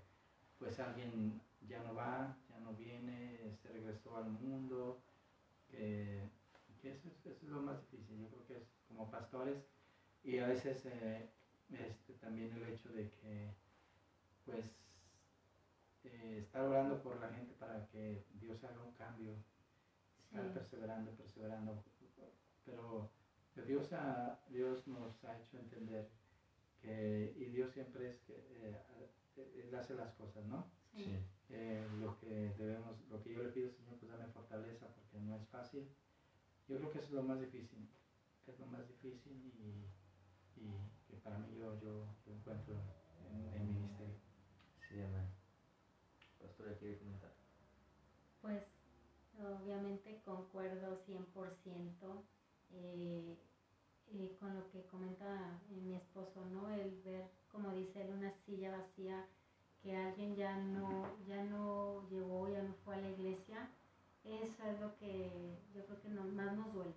pues 0.59 0.79
alguien 0.79 1.41
ya 1.67 1.81
no 1.81 1.95
va, 1.95 2.37
ya 2.47 2.59
no 2.59 2.73
viene, 2.75 3.57
se 3.59 3.69
regresó 3.69 4.17
al 4.17 4.29
mundo, 4.29 5.01
que, 5.67 6.29
eso, 6.83 7.09
es, 7.25 7.41
lo 7.41 7.61
más 7.61 7.81
difícil, 7.81 8.19
yo 8.19 8.27
creo 8.27 8.45
que 8.45 8.57
es 8.57 8.69
como 8.87 9.09
pastores 9.09 9.65
y 10.23 10.37
a 10.37 10.47
veces 10.47 10.85
eh, 10.85 11.27
este, 11.71 12.13
también 12.13 12.53
el 12.53 12.71
hecho 12.71 12.89
de 12.89 13.09
que 13.09 13.55
pues 14.45 14.65
eh, 16.03 16.37
estar 16.43 16.61
orando 16.61 17.01
por 17.01 17.19
la 17.19 17.29
gente 17.29 17.55
para 17.55 17.87
que 17.87 18.27
Dios 18.39 18.63
haga 18.63 18.83
un 18.83 18.93
cambio, 18.93 19.33
estar 20.33 20.53
perseverando, 20.53 21.11
perseverando. 21.11 21.83
Pero 22.65 23.11
Dios, 23.67 23.89
Dios 24.49 24.87
nos 24.87 25.23
ha 25.25 25.39
hecho 25.39 25.59
entender 25.59 26.09
que, 26.81 27.33
y 27.37 27.45
Dios 27.45 27.71
siempre 27.71 28.09
es 28.09 28.19
que 28.21 28.33
eh, 28.35 28.77
Él 29.55 29.75
hace 29.75 29.95
las 29.95 30.13
cosas, 30.13 30.45
¿no? 30.45 30.65
Sí. 30.95 31.17
Eh, 31.49 31.87
lo 31.99 32.17
que 32.19 32.53
debemos, 32.57 32.99
lo 33.09 33.21
que 33.21 33.33
yo 33.33 33.43
le 33.43 33.49
pido, 33.49 33.69
Señor, 33.69 33.97
pues 33.99 34.11
dame 34.11 34.27
fortaleza 34.27 34.87
porque 34.87 35.19
no 35.19 35.35
es 35.35 35.47
fácil. 35.49 35.87
Yo 36.67 36.77
creo 36.77 36.91
que 36.91 36.99
eso 36.99 37.07
es 37.07 37.13
lo 37.13 37.23
más 37.23 37.39
difícil, 37.39 37.87
es 38.47 38.59
lo 38.59 38.65
más 38.67 38.87
difícil 38.87 39.33
y, 39.33 39.85
y 40.59 40.89
que 41.07 41.17
para 41.17 41.37
mí 41.37 41.55
yo, 41.57 41.79
yo, 41.81 42.07
encuentro 42.25 42.75
en, 43.29 43.61
en 43.61 43.67
ministerio. 43.67 44.15
Sí, 44.89 45.01
amén 45.01 45.43
comentar? 46.97 47.21
Pues 47.21 47.22
obviamente 49.43 50.21
concuerdo 50.25 50.99
100% 51.07 52.23
eh, 52.71 53.37
eh, 54.13 54.37
con 54.39 54.55
lo 54.55 54.69
que 54.71 54.85
comenta 54.87 55.59
eh, 55.71 55.81
mi 55.81 55.95
esposo, 55.95 56.45
¿no? 56.51 56.69
El 56.69 57.01
ver, 57.03 57.25
como 57.51 57.71
dice 57.71 58.01
él, 58.01 58.11
una 58.11 58.31
silla 58.45 58.77
vacía 58.77 59.25
que 59.81 59.95
alguien 59.95 60.35
ya 60.35 60.57
no, 60.57 61.07
ya 61.27 61.43
no 61.43 62.07
llegó, 62.09 62.47
ya 62.47 62.63
no 62.63 62.73
fue 62.85 62.95
a 62.95 62.99
la 62.99 63.09
iglesia, 63.09 63.69
eso 64.23 64.63
es 64.63 64.79
lo 64.79 64.95
que 64.97 65.57
yo 65.75 65.85
creo 65.85 66.01
que 66.01 66.09
más 66.09 66.55
nos 66.55 66.73
duele, 66.73 66.95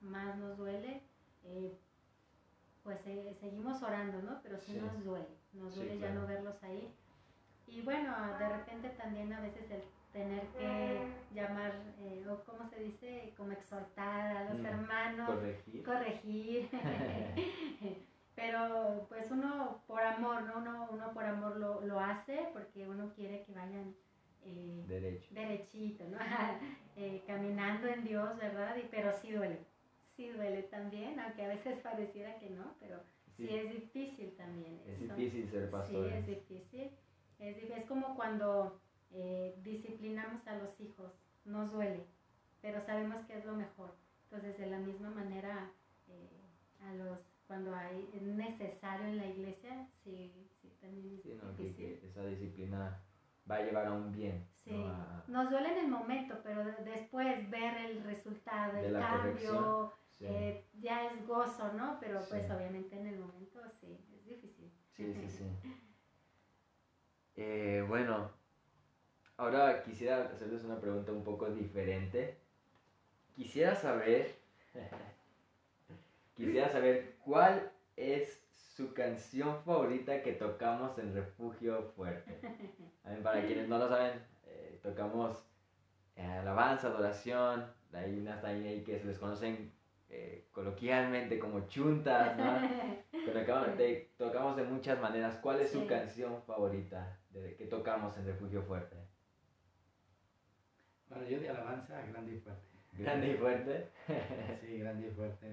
más 0.00 0.36
nos 0.38 0.56
duele. 0.56 1.02
pues 2.82 2.98
seguimos 3.40 3.82
orando, 3.82 4.22
¿no? 4.22 4.40
Pero 4.42 4.58
sí, 4.58 4.74
nos 4.74 5.04
duele, 5.04 5.36
nos 5.52 5.74
duele 5.74 5.98
ya 5.98 6.12
no 6.14 6.26
verlos 6.26 6.62
ahí 6.62 6.94
y 7.66 7.80
bueno, 7.80 8.14
de 8.38 8.48
repente 8.48 8.90
también 8.90 9.32
a 9.32 9.40
veces 9.40 9.70
el 9.70 9.82
tener 10.14 10.46
que 10.56 11.08
llamar, 11.34 11.72
eh, 11.98 12.24
o 12.30 12.44
cómo 12.44 12.64
se 12.68 12.78
dice, 12.78 13.34
como 13.36 13.50
exhortar 13.50 14.36
a 14.36 14.44
los 14.44 14.60
mm, 14.60 14.66
hermanos, 14.66 15.28
corregir. 15.28 15.82
corregir. 15.84 16.68
Pero 18.36 19.06
pues 19.08 19.30
uno 19.32 19.82
por 19.88 20.00
amor, 20.02 20.42
¿no? 20.42 20.58
Uno, 20.58 20.88
uno 20.92 21.12
por 21.12 21.24
amor 21.24 21.56
lo, 21.56 21.80
lo 21.80 21.98
hace 21.98 22.48
porque 22.52 22.88
uno 22.88 23.12
quiere 23.14 23.42
que 23.44 23.52
vayan 23.52 23.94
eh, 24.44 24.84
Derecho. 24.86 25.34
derechito, 25.34 26.04
¿no? 26.04 26.18
eh, 26.96 27.22
caminando 27.26 27.88
en 27.88 28.04
Dios, 28.04 28.36
¿verdad? 28.38 28.76
Y, 28.76 28.86
pero 28.90 29.12
sí 29.12 29.32
duele, 29.32 29.58
sí 30.16 30.28
duele 30.28 30.62
también, 30.64 31.18
aunque 31.18 31.44
a 31.44 31.48
veces 31.48 31.80
pareciera 31.80 32.38
que 32.38 32.50
no, 32.50 32.74
pero 32.78 33.00
sí, 33.36 33.48
es 33.50 33.70
difícil 33.72 34.36
también. 34.36 34.80
Es 34.86 35.00
difícil 35.00 35.48
ser 35.50 35.70
pastor. 35.70 36.08
Sí, 36.08 36.14
es 36.14 36.26
difícil. 36.26 36.90
Es, 37.40 37.56
es 37.58 37.84
como 37.86 38.14
cuando 38.14 38.80
eh, 39.14 39.54
disciplinamos 39.62 40.46
a 40.46 40.56
los 40.56 40.80
hijos, 40.80 41.12
nos 41.44 41.72
duele, 41.72 42.04
pero 42.60 42.80
sabemos 42.80 43.24
que 43.26 43.38
es 43.38 43.44
lo 43.44 43.54
mejor. 43.54 43.94
Entonces, 44.24 44.58
de 44.58 44.66
la 44.66 44.78
misma 44.78 45.10
manera, 45.10 45.70
eh, 46.08 46.28
a, 46.80 46.92
los, 46.94 47.18
cuando 47.46 47.74
hay, 47.74 48.10
es 48.14 48.22
necesario 48.22 49.06
en 49.06 49.16
la 49.18 49.26
iglesia, 49.26 49.86
sí, 50.02 50.48
sí, 50.60 50.68
también 50.80 51.14
es 51.16 51.22
Sí, 51.22 51.34
no, 51.34 51.56
difícil. 51.56 51.74
que 52.00 52.06
esa 52.06 52.26
disciplina 52.26 53.00
va 53.50 53.56
a 53.56 53.62
llevar 53.62 53.86
a 53.86 53.92
un 53.92 54.12
bien. 54.12 54.46
Sí, 54.64 54.72
¿no? 54.72 54.88
A- 54.88 55.24
nos 55.28 55.50
duele 55.50 55.72
en 55.72 55.84
el 55.84 55.90
momento, 55.90 56.40
pero 56.42 56.64
de- 56.64 56.84
después 56.84 57.48
ver 57.50 57.76
el 57.76 58.02
resultado, 58.02 58.76
el 58.78 58.92
cambio, 58.94 59.92
sí. 60.18 60.24
eh, 60.26 60.64
ya 60.80 61.06
es 61.06 61.26
gozo, 61.26 61.72
¿no? 61.74 61.98
Pero 62.00 62.20
pues 62.28 62.50
obviamente 62.50 62.96
en 62.98 63.06
el 63.06 63.18
momento 63.20 63.60
sí, 63.80 63.98
es 64.16 64.24
difícil. 64.24 64.70
Sí, 64.96 65.12
sí, 65.12 65.28
sí. 65.28 65.44
Eh, 67.36 67.84
bueno, 67.88 68.30
ahora 69.36 69.82
quisiera 69.82 70.24
hacerles 70.24 70.64
una 70.64 70.80
pregunta 70.80 71.12
un 71.12 71.24
poco 71.24 71.50
diferente. 71.50 72.36
Quisiera 73.34 73.74
saber, 73.74 74.32
quisiera 76.34 76.68
saber 76.70 77.16
cuál 77.24 77.72
es 77.96 78.44
su 78.76 78.92
canción 78.92 79.62
favorita 79.64 80.22
que 80.22 80.32
tocamos 80.32 80.98
en 80.98 81.14
Refugio 81.14 81.82
Fuerte. 81.96 82.40
Para 83.22 83.44
quienes 83.46 83.68
no 83.68 83.78
lo 83.78 83.88
saben, 83.88 84.24
eh, 84.44 84.78
tocamos 84.82 85.44
eh, 86.16 86.24
alabanza, 86.24 86.88
adoración, 86.88 87.64
hay 87.92 88.18
unas 88.18 88.40
también 88.42 88.66
ahí 88.66 88.84
que 88.84 88.98
se 88.98 89.06
les 89.06 89.18
conocen 89.18 89.72
eh, 90.08 90.48
coloquialmente 90.52 91.38
como 91.38 91.66
chuntas, 91.68 92.36
¿no? 92.36 92.58
Pero 93.24 93.40
acabamos- 93.40 93.76
te- 93.76 94.12
tocamos 94.16 94.56
de 94.56 94.64
muchas 94.64 95.00
maneras. 95.00 95.36
¿Cuál 95.40 95.60
es 95.60 95.70
su 95.70 95.86
canción 95.86 96.42
favorita 96.42 97.20
de, 97.30 97.54
que 97.56 97.66
tocamos 97.66 98.16
en 98.18 98.26
Refugio 98.26 98.62
Fuerte? 98.62 99.03
Bueno, 101.14 101.28
yo 101.28 101.40
de 101.40 101.48
alabanza, 101.50 102.00
grande 102.08 102.34
y 102.34 102.40
fuerte. 102.40 102.68
Grande 102.98 103.30
y 103.30 103.36
fuerte. 103.36 103.88
Sí, 104.60 104.78
grande 104.78 105.08
y 105.08 105.10
fuerte. 105.12 105.46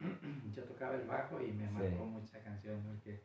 Yo 0.56 0.64
tocaba 0.64 0.96
el 0.96 1.06
bajo 1.06 1.40
y 1.40 1.52
me 1.52 1.66
Sí. 1.68 1.72
marcó 1.74 2.04
mucha 2.06 2.42
canción 2.42 2.82
porque 2.82 3.22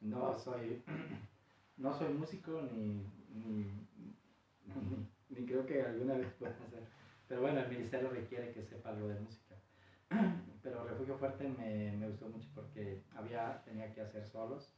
no 0.00 0.38
soy, 0.38 0.82
no 1.76 1.92
soy 1.98 2.14
músico 2.14 2.62
ni, 2.72 3.06
ni, 3.28 3.86
ni, 4.64 5.06
ni 5.28 5.46
creo 5.46 5.66
que 5.66 5.82
alguna 5.82 6.14
vez 6.14 6.30
pueda 6.38 6.52
hacer. 6.64 6.84
Pero 7.28 7.42
bueno, 7.42 7.60
el 7.60 7.68
ministerio 7.68 8.08
requiere 8.10 8.52
que 8.52 8.62
sepa 8.62 8.90
algo 8.90 9.08
de 9.08 9.20
música. 9.20 9.54
Pero 10.62 10.84
Refugio 10.84 11.18
Fuerte 11.18 11.46
me, 11.48 11.92
me 11.92 12.08
gustó 12.08 12.28
mucho 12.28 12.48
porque 12.54 13.02
había, 13.14 13.62
tenía 13.64 13.92
que 13.92 14.00
hacer 14.00 14.26
solos 14.26 14.72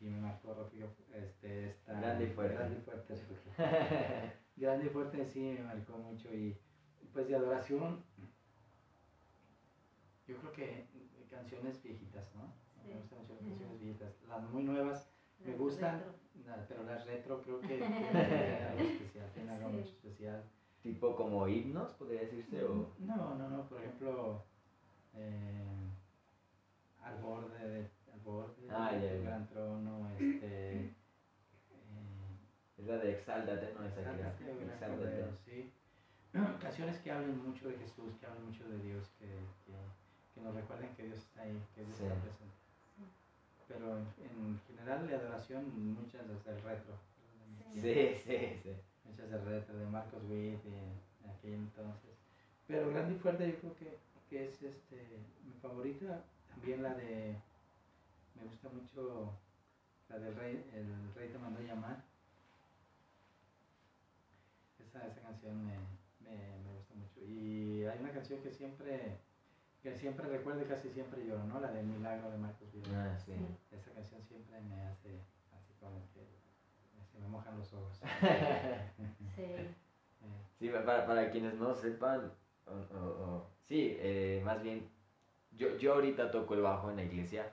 y 0.00 0.08
me 0.08 0.20
marcó 0.20 0.54
Refugio 0.54 0.88
este, 1.14 1.70
esta, 1.70 1.98
Grande 2.00 2.24
y 2.24 2.28
fuerte. 2.28 2.54
Grande 2.54 2.76
y 2.78 2.82
fuerte. 2.82 3.14
Grande 4.56 4.86
y 4.86 4.90
fuerte 4.90 5.24
sí 5.24 5.40
me 5.58 5.62
marcó 5.64 5.96
mucho 5.98 6.32
y 6.34 6.56
pues 7.12 7.28
de 7.28 7.36
adoración 7.36 8.02
yo 10.26 10.36
creo 10.36 10.52
que 10.52 10.86
canciones 11.30 11.82
viejitas, 11.82 12.34
¿no? 12.34 12.52
Me 12.86 12.94
gustan 12.94 13.18
mucho 13.20 13.34
las 13.34 13.42
canciones 13.42 13.80
viejitas. 13.80 14.12
Las 14.28 14.42
muy 14.50 14.62
nuevas 14.64 15.10
me 15.44 15.54
gustan, 15.54 16.02
pero 16.68 16.82
las 16.84 17.04
retro 17.06 17.42
creo 17.42 17.60
que 17.60 17.78
tienen 17.78 18.64
algo 18.66 18.82
especial, 18.82 19.30
tienen 19.32 19.50
algo 19.54 19.70
Sí. 19.70 19.76
mucho 19.76 19.88
especial. 19.90 20.44
tipo 20.82 21.16
como 21.16 21.46
himnos, 21.48 21.92
podría 21.94 22.20
decirse. 22.22 22.64
O... 22.64 22.92
No, 23.00 23.34
no, 23.36 23.48
no, 23.48 23.68
por 23.68 23.80
ejemplo, 23.80 24.44
eh, 25.14 25.64
al 27.02 27.18
borde, 27.20 27.68
de, 27.68 27.90
al 28.12 28.20
borde 28.20 28.66
Ah, 28.70 28.90
ya, 28.92 28.98
del 29.00 29.22
ya. 29.22 29.30
gran 29.30 29.46
trono, 29.48 30.08
este... 30.10 30.94
Es 32.82 32.88
la 32.88 32.96
de 32.98 33.12
Exáltate, 33.12 33.72
¿no? 33.74 33.84
Esa 33.86 33.96
que 33.96 34.50
era. 34.50 34.74
Exáltate, 34.74 35.24
sí. 35.44 35.72
Canciones 36.60 36.98
que 36.98 37.12
hablen 37.12 37.38
mucho 37.46 37.68
de 37.68 37.76
Jesús, 37.78 38.14
que 38.18 38.26
hablen 38.26 38.46
mucho 38.46 38.68
de 38.68 38.78
Dios, 38.78 39.08
que, 39.18 39.26
que, 39.26 39.72
que 40.34 40.40
nos 40.40 40.54
recuerden 40.54 40.94
que 40.96 41.04
Dios 41.04 41.18
está 41.18 41.42
ahí, 41.42 41.56
que 41.74 41.84
Dios 41.84 41.96
Sí. 41.96 42.02
está 42.04 42.14
presente. 42.16 42.54
Pero 43.68 43.96
en, 43.98 44.06
en 44.18 44.60
general 44.66 45.06
de 45.06 45.14
adoración, 45.14 45.94
muchas 45.94 46.26
del 46.26 46.62
retro. 46.62 46.94
Sí, 47.74 48.20
sí, 48.24 48.60
sí. 48.62 48.72
Muchas 49.04 49.30
del 49.30 49.44
retro, 49.44 49.76
de 49.78 49.86
Marcos 49.86 50.22
Witt 50.28 50.64
en 50.66 51.30
aquel 51.30 51.54
entonces. 51.54 52.10
Pero 52.66 52.90
Grande 52.90 53.14
y 53.14 53.18
Fuerte 53.18 53.48
yo 53.50 53.58
creo 53.60 53.76
que, 53.76 53.98
que 54.28 54.48
es 54.48 54.62
este, 54.62 54.96
mi 55.44 55.52
favorita. 55.60 56.22
También 56.48 56.82
la 56.82 56.94
de, 56.94 57.36
me 58.34 58.42
gusta 58.44 58.68
mucho 58.68 59.32
la 60.08 60.18
del 60.18 60.34
Rey, 60.36 60.64
El 60.74 61.14
Rey 61.14 61.28
te 61.30 61.38
mandó 61.38 61.60
llamar. 61.60 62.02
Esa, 64.92 65.06
esa 65.06 65.20
canción 65.22 65.64
me, 65.64 65.72
me, 66.20 66.36
me 66.64 66.72
gusta 66.74 66.94
mucho. 66.94 67.20
Y 67.24 67.84
hay 67.86 67.98
una 68.00 68.10
canción 68.12 68.42
que 68.42 68.50
siempre, 68.50 69.18
que 69.82 69.94
siempre 69.96 70.28
recuerdo 70.28 70.60
y 70.60 70.66
casi 70.66 70.90
siempre 70.90 71.24
lloro, 71.26 71.44
¿no? 71.44 71.60
La 71.60 71.72
del 71.72 71.86
Milagro 71.86 72.30
de 72.30 72.36
Marcos 72.36 72.68
Witt. 72.74 72.86
Ah, 72.94 73.16
sí. 73.18 73.32
Esa 73.70 73.90
canción 73.92 74.22
siempre 74.22 74.60
me 74.60 74.82
hace 74.84 75.18
así 75.56 75.72
como 75.80 76.06
que 76.12 76.26
se 77.10 77.18
me 77.18 77.26
mojan 77.28 77.56
los 77.58 77.72
ojos. 77.72 78.00
Sí. 79.34 79.40
Eh, 80.24 80.28
Sí, 80.58 80.68
para, 80.68 81.04
para 81.06 81.30
quienes 81.30 81.54
no 81.54 81.74
sepan, 81.74 82.30
o- 82.66 82.70
o- 82.96 83.24
o- 83.24 83.50
sí, 83.64 83.96
eh, 83.98 84.40
más 84.44 84.62
bien, 84.62 84.88
yo, 85.50 85.76
yo 85.78 85.94
ahorita 85.94 86.30
toco 86.30 86.54
el 86.54 86.60
bajo 86.62 86.90
en 86.90 86.96
la 86.96 87.02
iglesia, 87.02 87.52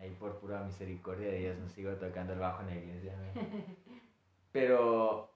ahí 0.00 0.10
por 0.18 0.40
pura 0.40 0.64
misericordia 0.64 1.28
de 1.28 1.38
Dios 1.38 1.58
no 1.58 1.68
sigo 1.68 1.92
tocando 1.92 2.32
el 2.32 2.40
bajo 2.40 2.62
en 2.62 2.66
la 2.68 2.74
iglesia. 2.74 3.14
Pero 4.52 5.31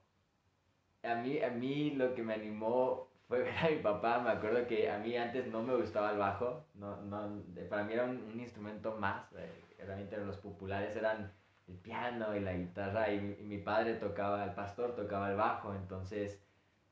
a 1.03 1.15
mí, 1.15 1.41
a 1.41 1.49
mí 1.49 1.91
lo 1.91 2.13
que 2.15 2.23
me 2.23 2.33
animó 2.33 3.09
fue 3.27 3.39
ver 3.43 3.57
a 3.57 3.69
mi 3.69 3.77
papá, 3.77 4.19
me 4.19 4.29
acuerdo 4.31 4.67
que 4.67 4.89
a 4.89 4.97
mí 4.99 5.15
antes 5.17 5.47
no 5.47 5.61
me 5.63 5.75
gustaba 5.75 6.11
el 6.11 6.17
bajo, 6.17 6.65
no, 6.75 7.01
no, 7.03 7.43
para 7.69 7.83
mí 7.83 7.93
era 7.93 8.05
un, 8.05 8.17
un 8.33 8.39
instrumento 8.39 8.95
más, 8.97 9.31
eh, 9.33 9.63
realmente 9.85 10.17
los 10.17 10.37
populares 10.37 10.95
eran 10.95 11.31
el 11.67 11.75
piano 11.75 12.35
y 12.35 12.39
la 12.39 12.53
guitarra 12.53 13.11
y 13.11 13.19
mi, 13.19 13.33
y 13.39 13.43
mi 13.43 13.57
padre 13.59 13.95
tocaba, 13.95 14.43
el 14.45 14.53
pastor 14.53 14.95
tocaba 14.95 15.29
el 15.31 15.35
bajo, 15.37 15.73
entonces 15.73 16.41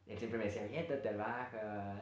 él 0.06 0.18
siempre 0.20 0.38
me 0.38 0.46
decía, 0.46 0.64
aviéntate 0.64 1.10
al 1.10 1.18
bajo, 1.18 1.58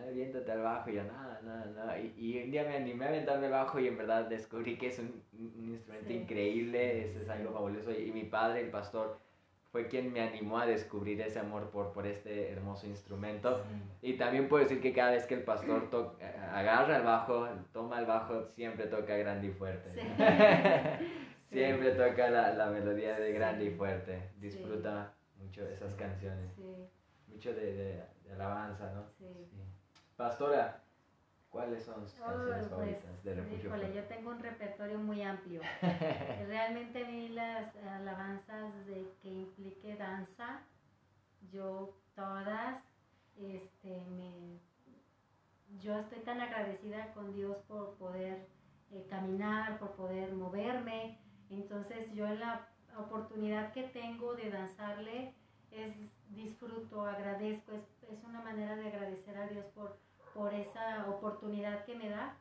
aviéntate 0.10 0.52
al 0.52 0.62
bajo, 0.62 0.89
y 0.89 0.96
yo, 0.96 1.04
no, 1.04 1.42
no, 1.42 1.66
no, 1.68 1.98
y, 1.98 2.13
y 2.18 2.44
un 2.44 2.52
día 2.52 2.63
me 2.63 2.76
animé 2.76 3.06
a 3.06 3.10
aventarme 3.10 3.46
al 3.46 3.52
bajo 3.54 3.80
y 3.80 3.88
en 3.88 3.98
verdad 3.98 4.26
descubrí 4.26 4.78
que 4.78 4.88
es 4.88 5.00
un, 5.00 5.24
un 5.34 5.70
instrumento 5.70 6.08
Sí. 6.08 6.16
increíble, 6.16 7.06
es, 7.06 7.16
es 7.16 7.30
algo 7.30 7.54
fabuloso, 7.54 7.92
y, 7.92 8.12
mi 8.12 8.24
padre, 8.26 8.62
el 8.62 8.72
pastor, 8.72 9.20
fue 9.74 9.88
quien 9.88 10.14
me 10.14 10.22
animó 10.22 10.60
a 10.60 10.68
descubrir 10.68 11.20
ese 11.22 11.40
amor 11.40 11.72
por, 11.72 11.94
por 11.94 12.06
este 12.06 12.52
hermoso 12.52 12.86
instrumento. 12.86 13.64
Y 14.04 14.14
también 14.14 14.48
puedo 14.48 14.64
decir 14.64 14.80
que 14.80 14.94
cada 14.94 15.10
vez 15.14 15.26
que 15.26 15.34
el 15.34 15.42
pastor 15.44 15.90
to- 15.90 16.16
agarra 16.52 16.98
el 16.98 17.02
bajo, 17.04 17.48
toma 17.72 17.98
el 18.00 18.06
bajo, 18.06 18.46
siempre 18.46 18.86
toca 18.86 19.18
grande 19.18 19.48
y 19.48 19.50
fuerte. 19.50 19.90
Sí. 19.90 20.00
siempre 21.50 21.90
toca 21.94 22.30
la, 22.30 22.54
la 22.54 22.68
melodía 22.68 23.20
de 23.20 23.32
grande 23.34 23.66
y 23.66 23.70
Sí. 23.72 23.76
fuerte. 23.76 24.30
Disfruta 24.38 25.12
mucho 25.38 25.68
esas 25.68 25.90
Sí. 25.92 25.98
canciones. 25.98 26.54
Sí, 26.56 26.88
Mucho 27.28 27.52
de, 27.56 27.74
de- 27.74 28.04
de 28.26 28.32
alabanza, 28.34 28.92
¿no? 28.94 29.04
sí. 29.18 29.26
sí. 29.50 29.58
Pastora, 30.16 30.83
¿cuáles 31.54 31.84
son 31.84 32.06
sus 32.08 32.20
Oh, 32.20 32.26
canciones 32.26 32.56
pues, 32.56 32.70
favoritas 32.70 33.24
de 33.24 33.36
Refugio 33.36 33.70
híjole, 33.70 33.94
yo 33.94 34.04
tengo 34.06 34.32
un 34.32 34.39
repertorio 34.39 34.98
muy 34.98 35.22
amplio. 35.22 35.62
Realmente 36.48 37.06
a 37.06 37.08
mí 37.08 37.30
las 37.30 37.76
alabanzas 37.78 38.86
de 38.88 39.08
que 39.22 39.30
implique 39.30 39.96
danza, 39.96 40.62
yo 41.52 41.96
todas, 42.16 42.84
este, 43.38 44.04
me, 44.18 44.60
yo 45.80 46.00
estoy 46.00 46.20
tan 46.22 46.42
agradecida 46.42 47.13
con 47.13 47.34
Dios 47.36 47.56
por 47.68 47.96
poder 47.98 48.48
eh, 48.92 49.06
caminar, 49.10 49.78
por 49.78 49.92
poder 49.92 50.34
moverme. 50.34 51.20
Entonces 51.52 52.12
yo 52.13 52.26
en 52.26 52.39
la 52.39 52.68
oportunidad 52.98 53.72
que 53.74 53.84
tengo 53.84 54.34
de 54.34 54.50
danzarle 54.50 55.34
es 55.70 55.94
disfruto, 56.30 57.06
agradezco, 57.06 57.74
es, 57.74 57.84
es 58.12 58.24
una 58.24 58.42
manera 58.42 58.76
de 58.76 58.88
agradecer 58.88 59.38
a 59.38 59.48
Dios 59.48 59.66
por, 59.76 59.98
por 60.34 60.54
esa 60.54 61.08
oportunidad 61.10 61.86
que 61.86 61.96
me 61.96 62.10
da. 62.10 62.38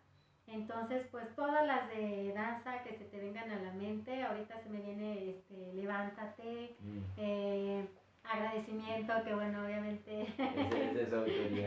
Entonces, 0.46 1.07
pues 1.11 1.35
todas 1.37 1.64
las 1.66 1.88
de 1.88 2.33
danza 2.35 2.83
que 2.83 2.94
se 2.96 3.05
te 3.05 3.18
vengan 3.18 3.50
a 3.50 3.61
la 3.62 3.72
mente, 3.72 4.22
ahorita 4.22 4.61
se 4.62 4.68
me 4.70 4.81
viene 4.81 5.31
este, 5.31 5.72
levántate, 5.74 6.76
Mm, 6.81 6.98
eh, 7.16 7.88
agradecimiento, 8.24 9.12
que 9.24 9.35
bueno, 9.35 9.64
obviamente 9.64 10.22
ese- 10.22 10.90
ese 10.90 11.02
es 11.02 11.09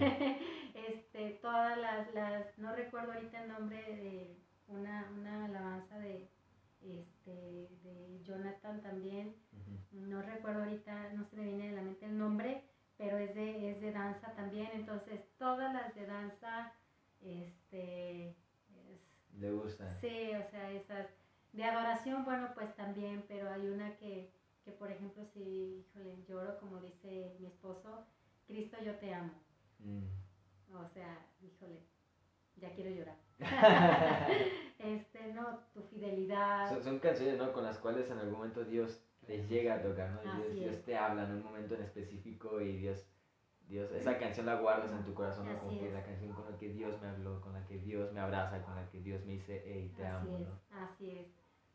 este, 0.74 1.30
todas 1.42 1.78
las, 1.78 2.14
las, 2.14 2.58
no 2.58 2.76
recuerdo 2.76 3.14
ahorita 3.14 3.42
el 3.44 3.48
nombre 3.50 3.78
de 3.78 4.38
una, 4.68 5.10
una 5.18 5.46
alabanza 5.46 5.98
de, 6.00 6.30
este, 6.82 7.70
de 7.84 8.20
Jonathan 8.24 8.82
también, 8.82 9.36
Ujú. 9.54 10.08
no 10.08 10.22
recuerdo 10.22 10.64
ahorita, 10.64 11.14
no 11.14 11.24
se 11.26 11.38
me 11.38 11.46
viene 11.46 11.70
a 11.70 11.74
la 11.74 11.82
mente 11.82 12.06
el 12.06 12.18
nombre, 12.18 12.64
pero 12.98 13.18
es 13.18 13.34
de, 13.36 13.72
es 13.72 13.82
de 13.82 13.92
danza 13.92 14.34
también, 14.36 14.70
entonces 14.74 15.22
todas 15.38 15.74
las 15.74 15.94
de 15.96 16.06
danza, 16.06 16.74
este, 17.22 18.30
es- 18.30 19.36
Le 19.40 19.52
gusta. 19.52 19.90
sí, 20.00 20.32
o 20.36 20.50
sea, 20.50 20.72
esas, 20.72 21.08
de 21.54 21.64
adoración, 21.64 22.24
bueno, 22.26 22.50
pues 22.54 22.76
también, 22.76 23.24
pero 23.28 23.50
hay 23.52 23.68
una 23.68 23.96
que, 23.98 24.32
que 24.64 24.72
por 24.72 24.92
ejemplo, 24.92 25.24
si, 25.34 25.86
híjole, 25.90 26.24
lloro, 26.28 26.58
como 26.60 26.80
dice 26.80 27.36
mi 27.40 27.48
esposo, 27.48 28.06
Cristo, 28.48 28.78
yo 28.84 28.96
te 28.96 29.14
amo. 29.14 29.32
Mm, 29.80 30.06
O 30.74 30.86
sea, 30.94 31.26
híjole, 31.42 31.82
ya 32.58 32.70
quiero 32.74 32.90
llorar. 32.92 33.18
este, 34.80 35.34
no, 35.34 35.60
tu 35.74 35.82
fidelidad. 35.84 36.70
Son, 36.70 36.84
son 36.84 37.00
canciones, 37.00 37.38
¿no? 37.38 37.52
Con 37.54 37.64
las 37.64 37.78
cuales 37.78 38.10
en 38.10 38.18
algún 38.20 38.38
momento 38.38 38.64
Dios 38.64 39.02
te 39.26 39.46
llega 39.48 39.76
a 39.76 39.82
tocar, 39.82 40.10
¿no? 40.12 40.22
Dios, 40.36 40.54
Dios 40.54 40.84
te 40.84 40.96
habla 40.98 41.24
en 41.24 41.32
un 41.32 41.44
momento 41.44 41.76
en 41.76 41.82
específico 41.84 42.62
y 42.62 42.78
Dios, 42.78 43.08
Dios, 43.68 43.92
esa 43.92 44.18
canción 44.18 44.46
la 44.46 44.56
guardas 44.56 44.92
en 44.92 45.04
tu 45.04 45.14
corazón, 45.14 45.48
¿no? 45.48 45.58
Como 45.60 45.80
que 45.80 45.88
es. 45.88 45.94
la 45.94 46.04
canción 46.04 46.34
con 46.34 46.50
la 46.52 46.58
que 46.58 46.70
Dios 46.70 47.02
me 47.02 47.08
habló, 47.08 47.42
con 47.42 47.54
la 47.54 47.66
que 47.66 47.78
Dios 47.80 48.12
me 48.14 48.20
abraza, 48.20 48.62
con 48.62 48.76
la 48.76 48.88
que 48.90 49.00
Dios 49.00 49.26
me 49.26 49.34
dice, 49.34 49.62
hey, 49.66 49.92
te 49.98 50.06
así 50.06 50.28
amo, 50.28 50.38
es, 50.38 50.48
¿no? 50.48 50.60
así 50.84 51.12
es. 51.20 51.28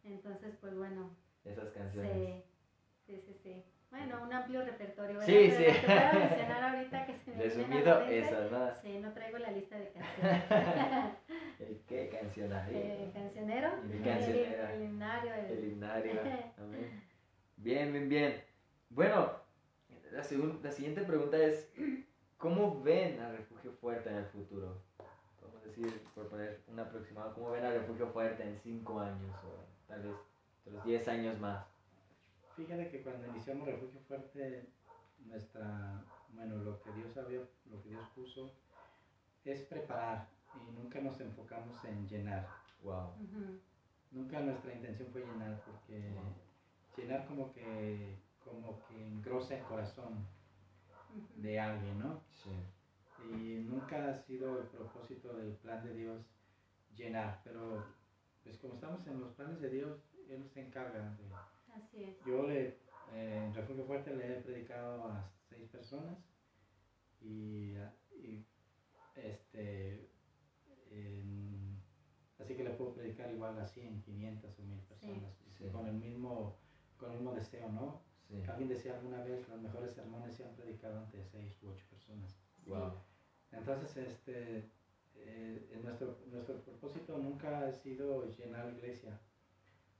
Entonces, 0.05 0.55
pues 0.61 0.75
bueno, 0.77 1.11
Esas 1.45 1.71
canciones. 1.71 2.13
sí, 2.13 2.43
sí, 3.07 3.21
sí, 3.27 3.35
sí. 3.43 3.65
Bueno, 3.91 4.23
un 4.23 4.33
amplio 4.33 4.65
repertorio. 4.65 5.19
¿verdad? 5.19 5.27
Sí, 5.27 5.49
Pero 5.51 5.73
sí. 5.73 6.19
mencionar 6.19 6.63
ahorita 6.77 7.07
que 7.07 7.19
se 7.19 7.31
me 7.33 7.43
Resumido, 7.43 8.01
esas, 8.03 8.51
¿no? 8.53 8.75
Sí, 8.81 8.99
no 9.01 9.13
traigo 9.13 9.39
la 9.39 9.51
lista 9.51 9.77
de 9.77 9.91
canciones. 9.91 10.45
El 11.59 11.81
qué 11.89 12.09
canción 12.09 12.53
hay. 12.53 12.73
Eh, 12.77 13.11
cancionero. 13.13 13.69
El 13.93 14.03
cancionero. 14.05 14.65
El, 14.69 14.75
el 14.77 14.83
himnario. 14.85 15.35
el- 15.35 15.47
El 15.59 15.65
himnario. 15.73 16.21
Amén. 16.57 17.03
Bien, 17.63 17.93
bien, 17.93 18.09
bien. 18.09 18.43
Bueno, 18.89 19.31
la, 20.13 20.25
segun- 20.25 20.61
la 20.63 20.73
siguiente 20.73 21.03
pregunta 21.03 21.37
es, 21.39 21.71
¿cómo 22.39 22.83
ven 22.83 23.21
a 23.21 23.31
Refugio 23.33 23.73
Fuerte 23.73 24.09
en 24.11 24.17
el 24.17 24.25
futuro? 24.27 24.77
Vamos 25.43 25.63
a 25.63 25.67
decir, 25.67 26.03
por 26.15 26.29
poner 26.29 26.59
un 26.69 26.79
aproximado, 26.81 27.35
¿cómo 27.35 27.51
ven 27.51 27.65
a 27.65 27.71
Refugio 27.71 28.07
Fuerte 28.09 28.43
en 28.43 28.57
5 28.63 29.01
años 29.01 29.35
o 29.45 29.65
tal 29.87 30.03
vez 30.03 30.17
otros 30.65 30.85
10 30.85 31.07
años 31.09 31.39
más? 31.39 31.67
Fíjate 32.57 32.89
que 32.89 33.03
cuando 33.03 33.27
iniciamos 33.27 33.67
Refugio 33.67 34.01
Fuerte, 34.09 34.67
nuestra, 35.19 36.03
bueno, 36.31 36.57
lo 36.57 36.81
que 36.83 36.91
Dios 36.93 37.15
había, 37.17 37.41
lo 37.67 37.83
que 37.83 37.91
Dios 37.91 38.07
puso 38.15 38.51
es 39.45 39.61
preparar 39.63 40.27
y 40.55 40.73
nunca 40.81 41.01
nos 41.01 41.21
enfocamos 41.21 41.83
en 41.85 42.09
llenar. 42.09 42.47
Wow. 42.83 43.09
Ujú, 43.21 43.59
Nunca 44.13 44.41
nuestra 44.41 44.73
intención 44.75 45.09
fue 45.13 45.21
llenar 45.23 45.63
porque 45.65 46.11
llenar 46.97 47.27
como 47.27 47.53
que, 47.53 48.19
como 48.43 48.83
que 48.87 49.07
engrosa 49.07 49.57
el 49.59 49.65
corazón 49.65 50.27
de 51.37 51.59
alguien, 51.59 51.99
¿no? 51.99 52.23
Sí. 52.31 52.51
Y 53.23 53.59
nunca 53.65 54.09
ha 54.09 54.15
sido 54.15 54.61
el 54.61 54.67
propósito 54.69 55.35
del 55.37 55.53
plan 55.57 55.85
de 55.85 55.95
Dios 55.95 56.25
llenar, 56.95 57.41
pero 57.45 57.85
pues 58.43 58.57
como 58.59 58.75
estamos 58.75 59.07
en 59.07 59.21
los 59.21 59.35
planes 59.35 59.61
de 59.61 59.71
Dios, 59.71 59.99
Él 60.29 60.49
se 60.49 60.63
encarga 60.67 61.11
de, 61.17 61.27
Así 61.75 62.05
es. 62.05 62.25
Yo 62.25 62.47
le, 62.47 62.79
eh, 63.13 63.45
en 63.47 63.55
Refugio 63.55 63.85
Fuerte 63.85 64.15
le 64.17 64.39
he 64.39 64.41
predicado 64.43 65.05
a 65.05 65.31
seis 65.49 65.69
personas 65.69 66.19
y, 67.21 67.75
y, 68.17 68.45
este, 69.15 70.09
en- 70.91 71.81
así 72.39 72.57
que 72.57 72.65
le 72.65 72.71
puedo 72.71 72.95
predicar 72.95 73.31
igual 73.31 73.59
a 73.61 73.67
100, 73.67 74.01
500 74.03 74.59
o 74.59 74.63
1000 74.63 74.81
personas 74.81 75.33
Sí. 75.57 75.69
con 75.71 75.87
el 75.87 75.95
mismo 75.95 76.59
con 77.01 77.11
el 77.11 77.17
mismo 77.17 77.35
deseo, 77.35 77.69
¿no? 77.71 78.03
Sí. 78.29 78.43
Alguien 78.49 78.69
decía 78.69 78.95
alguna 78.95 79.25
vez, 79.25 79.49
los 79.49 79.61
mejores 79.61 79.93
sermones 79.93 80.37
se 80.37 80.45
han 80.45 80.55
predicado 80.55 80.99
ante 80.99 81.25
seis 81.25 81.61
u 81.63 81.71
ocho 81.71 81.85
personas. 81.91 82.37
Wow. 82.67 82.93
Entonces, 83.51 83.97
este, 83.97 84.71
eh, 85.17 85.71
en 85.73 85.83
nuestro, 85.83 86.19
nuestro 86.31 86.61
propósito 86.61 87.19
nunca 87.19 87.67
ha 87.67 87.73
sido 87.73 88.25
llenar 88.37 88.67
la 88.67 88.73
iglesia. 88.73 89.19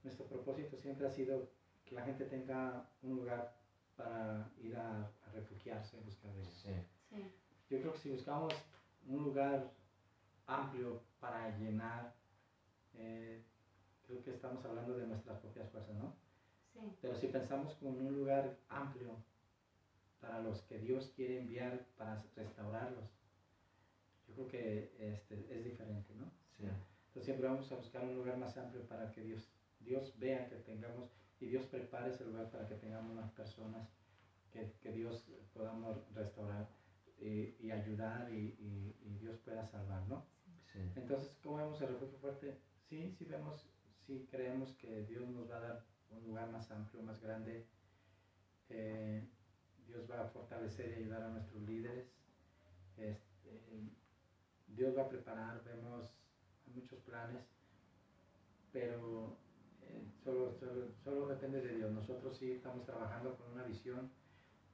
Nuestro 0.03 0.25
propósito 0.27 0.77
siempre 0.77 1.07
ha 1.07 1.11
sido 1.11 1.49
que 1.83 1.95
la 1.95 2.03
gente 2.05 2.25
tenga 2.25 2.89
un 3.01 3.17
lugar 3.17 3.57
para 3.97 4.49
ir 4.57 4.77
a, 4.77 5.01
a 5.01 5.31
refugiarse, 5.33 5.99
buscar 5.99 6.31
de 6.31 6.41
Dios. 6.41 6.53
Sí. 6.53 6.73
Sí. 7.09 7.31
Yo 7.69 7.79
creo 7.81 7.93
que 7.93 7.99
si 7.99 8.09
buscamos 8.11 8.53
un 9.07 9.23
lugar 9.23 9.71
amplio 10.47 11.01
para 11.19 11.57
llenar, 11.57 12.13
eh, 12.93 13.43
creo 14.05 14.23
que 14.23 14.31
estamos 14.31 14.63
hablando 14.65 14.97
de 14.97 15.07
nuestras 15.07 15.39
propias 15.39 15.69
fuerzas, 15.69 15.95
¿no? 15.95 16.15
Sí. 16.73 16.79
Pero 17.01 17.15
si 17.15 17.27
pensamos 17.27 17.75
como 17.75 17.91
en 17.91 18.01
un 18.01 18.13
lugar 18.13 18.51
amplio 18.67 19.15
para 20.21 20.39
los 20.39 20.61
que 20.61 20.77
Dios 20.77 21.09
quiere 21.15 21.35
enviar 21.35 21.81
para 21.97 22.15
restaurarlos, 22.35 23.05
yo 24.27 24.33
creo 24.33 24.47
que 24.47 24.89
este, 24.97 25.35
es 25.49 25.63
diferente, 25.63 26.13
¿no? 26.15 26.25
Sí. 26.57 26.63
Entonces 27.07 27.23
siempre 27.25 27.47
vamos 27.47 27.71
a 27.71 27.75
buscar 27.75 28.03
un 28.03 28.13
lugar 28.13 28.37
más 28.37 28.55
amplio 28.57 28.81
para 28.83 29.11
que 29.11 29.21
Dios, 29.21 29.49
Dios 29.79 30.13
vea 30.15 30.47
que 30.47 30.55
tengamos 30.57 31.07
y 31.39 31.47
Dios 31.47 31.65
prepare 31.65 32.09
ese 32.09 32.23
lugar 32.23 32.49
para 32.49 32.65
que 32.65 32.75
tengamos 32.75 33.13
más 33.13 33.29
personas 33.29 33.91
que, 34.51 34.67
que 34.81 34.91
Dios 34.91 35.25
podamos 35.53 36.01
restaurar 36.13 36.67
y, 37.17 37.53
y 37.59 37.71
ayudar 37.71 38.29
y, 38.29 38.53
y- 38.57 38.95
y 38.99 39.15
Dios 39.15 39.37
pueda 39.37 39.63
salvar, 39.63 40.05
¿no? 40.07 40.21
Sí. 40.73 40.79
Entonces, 40.95 41.37
¿cómo 41.41 41.57
vemos 41.57 41.79
el 41.81 41.87
refugio 41.87 42.17
fuerte? 42.17 42.55
Sí, 42.89 43.09
sí 43.09 43.25
vemos, 43.25 43.67
sí 44.05 44.23
creemos 44.29 44.73
que 44.73 45.03
Dios 45.03 45.27
nos 45.29 45.49
va 45.49 45.55
a 45.57 45.59
dar 45.59 45.77
un 46.11 46.23
lugar 46.23 46.49
más 46.51 46.69
amplio, 46.71 47.03
más 47.03 47.21
grande. 47.21 47.65
Dios 49.91 50.09
va 50.09 50.21
a 50.21 50.29
fortalecer 50.29 50.89
y 50.89 51.03
ayudar 51.03 51.23
a 51.23 51.29
nuestros 51.29 51.61
líderes. 51.63 52.07
Este, 52.97 53.61
Dios 54.67 54.97
va 54.97 55.03
a 55.03 55.09
preparar, 55.09 55.63
vemos 55.65 56.15
muchos 56.73 56.99
planes, 57.01 57.43
pero 58.71 59.37
eh, 59.81 60.07
solo, 60.23 60.53
solo, 60.53 60.91
solo 61.03 61.27
depende 61.27 61.61
de 61.61 61.75
Dios. 61.75 61.91
Nosotros 61.91 62.37
sí 62.37 62.51
estamos 62.51 62.85
trabajando 62.85 63.35
con 63.37 63.51
una 63.51 63.63
visión 63.63 64.09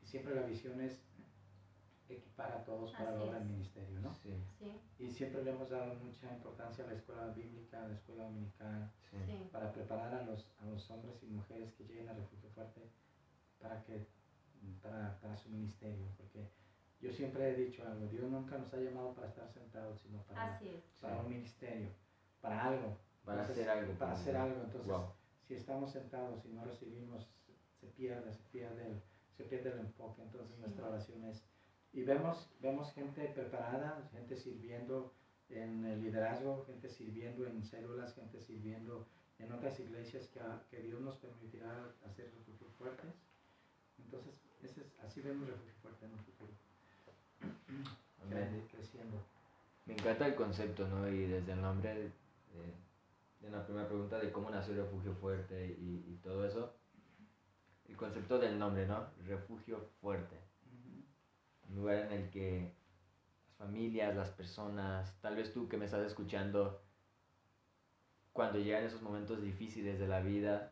y 0.04 0.06
siempre 0.06 0.36
la 0.36 0.44
visión 0.44 0.80
es 0.82 1.02
equipar 2.16 2.52
a 2.52 2.64
todos 2.64 2.92
para 2.94 3.10
Así 3.12 3.26
del 3.26 3.36
es. 3.36 3.46
ministerio, 3.46 4.00
¿no? 4.00 4.14
Sí. 4.14 4.34
Sí. 4.60 4.80
Y 5.00 5.12
siempre 5.12 5.44
le 5.44 5.52
hemos 5.52 5.70
dado 5.70 5.94
mucha 5.96 6.32
importancia 6.34 6.84
a 6.84 6.88
la 6.88 6.94
escuela 6.94 7.28
bíblica, 7.28 7.84
a 7.84 7.88
la 7.88 7.94
escuela 7.94 8.24
dominical, 8.24 8.92
Sí. 9.12 9.18
Sí. 9.26 9.50
para 9.52 9.72
preparar 9.72 10.14
a 10.14 10.24
los, 10.24 10.48
a 10.60 10.66
los 10.66 10.90
hombres 10.92 11.22
y 11.24 11.28
mujeres 11.28 11.74
que 11.74 11.84
lleguen 11.86 12.10
a 12.10 12.14
Refugio 12.14 12.50
Fuerte 12.52 12.82
para, 13.60 13.84
que, 13.84 14.06
para, 14.82 15.20
para 15.20 15.36
su 15.38 15.50
ministerio. 15.50 16.06
Porque 16.18 16.48
yo 17.02 17.12
siempre 17.12 17.50
he 17.50 17.56
dicho 17.56 17.84
algo, 17.88 18.08
Dios 18.08 18.30
nunca 18.30 18.58
nos 18.58 18.74
ha 18.74 18.78
llamado 18.78 19.14
para 19.14 19.28
estar 19.28 19.48
sentados, 19.50 20.00
sino 20.02 20.22
para, 20.24 20.56
Así 20.56 20.70
es. 20.70 20.84
para 21.02 21.18
un 21.20 21.30
ministerio, 21.30 21.90
para 22.42 22.64
algo. 22.66 22.98
Para 23.24 23.42
Entonces, 23.42 23.68
hacer 23.68 23.78
algo. 23.80 23.94
Para 24.00 24.12
hacer 24.14 24.36
algo. 24.38 24.62
Entonces, 24.64 24.88
Wow. 24.92 25.06
si 25.48 25.54
estamos 25.56 25.92
sentados 25.92 26.46
y 26.46 26.50
no 26.50 26.64
recibimos, 26.64 27.28
se 27.80 27.88
pierde, 27.88 28.34
se 28.34 28.44
pierde 28.50 28.88
el, 28.88 29.02
se 29.36 29.44
pierde 29.44 29.72
el 29.74 29.80
enfoque. 29.80 30.22
Entonces 30.24 30.56
Sí. 30.56 30.62
nuestra 30.62 30.88
oración 30.88 31.24
es, 31.26 31.44
y 31.94 32.04
vemos, 32.04 32.50
vemos 32.62 32.92
gente 32.94 33.26
preparada, 33.30 34.08
gente 34.12 34.36
sirviendo 34.38 35.14
en 35.50 35.86
el 35.86 36.02
liderazgo, 36.02 36.64
gente 36.66 36.90
sirviendo 36.90 37.48
en 37.48 37.64
células, 37.64 38.14
gente 38.16 38.40
sirviendo 38.42 39.08
en 39.40 39.52
otras 39.52 39.80
iglesias 39.80 40.28
que, 40.28 40.40
a- 40.40 40.64
que 40.70 40.82
Dios 40.82 41.00
nos 41.02 41.16
permitirá 41.18 41.72
hacer 42.06 42.32
refugios 42.36 42.72
fuertes. 42.74 43.14
Entonces, 44.00 44.34
ese 44.64 44.82
es, 44.82 44.88
así 45.04 45.22
vemos 45.22 45.48
refugio 45.48 45.74
fuerte 45.82 46.06
en 46.06 46.12
el 46.12 46.20
futuro. 46.20 46.52
Amén. 48.24 48.68
Creciendo. 48.72 49.18
Me 49.86 49.94
encanta 49.94 50.28
el 50.28 50.36
concepto, 50.36 50.88
¿no? 50.88 51.08
Y 51.10 51.28
desde 51.28 51.54
el 51.54 51.62
nombre 51.62 51.94
de, 51.96 52.12
de 53.42 53.50
la 53.50 53.64
primera 53.66 53.88
pregunta 53.88 54.20
de 54.20 54.32
cómo 54.32 54.50
nació 54.50 54.76
Refugio 54.76 55.14
Fuerte 55.16 55.66
y, 55.80 56.04
y 56.10 56.20
todo 56.22 56.46
eso, 56.46 56.74
el 57.88 57.96
concepto 57.96 58.38
del 58.38 58.60
nombre, 58.60 58.86
¿no? 58.86 59.08
Refugio 59.26 59.80
Fuerte. 60.02 60.36
Un 61.70 61.76
lugar 61.76 61.98
en 62.06 62.12
el 62.12 62.30
que 62.30 62.74
las 63.48 63.56
familias, 63.58 64.16
las 64.16 64.30
personas, 64.32 65.20
tal 65.22 65.36
vez 65.36 65.54
tú 65.54 65.68
que 65.68 65.78
me 65.78 65.86
estás 65.86 66.06
escuchando, 66.06 66.82
cuando 68.34 68.60
llegan 68.60 68.84
esos 68.84 69.02
momentos 69.02 69.42
difíciles 69.42 70.00
de 70.00 70.08
la 70.08 70.22
vida, 70.22 70.72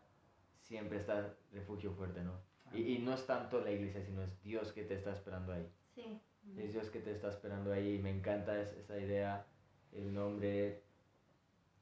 siempre 0.62 0.98
está 1.00 1.34
Refugio 1.52 1.92
Fuerte, 1.94 2.24
¿no? 2.24 2.34
Y, 2.74 2.96
y 2.96 3.00
no 3.00 3.14
es 3.14 3.26
tanto 3.26 3.62
la 3.62 3.72
iglesia, 3.72 4.02
sino 4.04 4.22
es 4.24 4.42
Dios 4.44 4.72
que 4.74 4.84
te 4.84 4.96
está 4.96 5.12
esperando 5.14 5.54
ahí. 5.54 5.68
Sí. 5.94 6.20
Es 6.58 6.74
Dios 6.74 6.90
que 6.90 7.00
te 7.00 7.12
está 7.12 7.30
esperando 7.30 7.72
ahí 7.74 7.96
y 7.96 8.00
me 8.00 8.12
encanta 8.12 8.60
es- 8.62 8.74
esa 8.74 9.00
idea, 9.00 9.46
el 9.92 10.14
nombre 10.14 10.84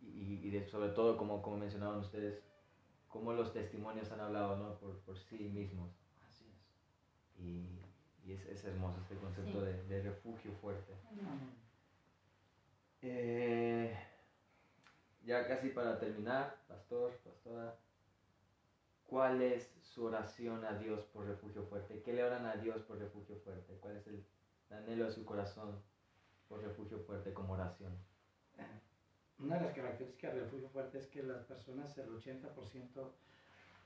y, 0.01 0.39
y 0.43 0.49
de- 0.51 0.67
sobre 0.67 0.89
todo 0.89 1.17
como, 1.17 1.41
como 1.41 1.57
mencionaban 1.57 1.99
ustedes, 1.99 2.41
cómo 3.09 3.33
los 3.33 3.51
testimonios 3.53 4.11
han 4.11 4.19
hablado 4.21 4.55
¿no? 4.57 4.75
por, 4.79 4.99
por 4.99 5.17
sí 5.17 5.49
mismos. 5.49 5.91
Así 6.27 6.45
es. 6.45 7.43
Y, 7.43 7.82
y 8.25 8.33
es, 8.33 8.45
es 8.45 8.63
hermoso 8.65 8.99
este 9.01 9.15
concepto 9.17 9.59
Sí. 9.59 9.65
de, 9.65 9.83
de 9.83 10.01
refugio 10.03 10.51
fuerte. 10.61 10.93
Eh, 13.01 13.95
ya 15.23 15.47
casi 15.47 15.69
para 15.69 15.99
terminar, 15.99 16.55
pastor, 16.67 17.13
pastora, 17.23 17.75
¿cuál 19.07 19.41
es 19.41 19.73
su 19.81 20.05
oración 20.05 20.63
a 20.65 20.73
Dios 20.79 21.03
por 21.13 21.25
refugio 21.25 21.63
fuerte? 21.65 22.01
¿Qué 22.01 22.13
le 22.13 22.23
oran 22.23 22.45
a 22.45 22.55
Dios 22.55 22.81
por 22.83 22.97
refugio 22.97 23.35
fuerte? 23.37 23.73
¿Cuál 23.79 23.97
es 23.97 24.07
el 24.07 24.23
anhelo 24.69 25.05
de 25.05 25.11
su 25.11 25.25
corazón 25.25 25.81
por 26.47 26.61
refugio 26.61 26.99
fuerte 26.99 27.33
como 27.33 27.53
oración? 27.53 27.97
Una 29.39 29.57
de 29.57 29.65
las 29.65 29.73
características 29.73 30.33
del 30.33 30.43
refugio 30.45 30.69
fuerte 30.69 30.99
es 30.99 31.07
que 31.07 31.23
las 31.23 31.43
personas, 31.43 31.97
el 31.97 32.09
80% 32.09 33.11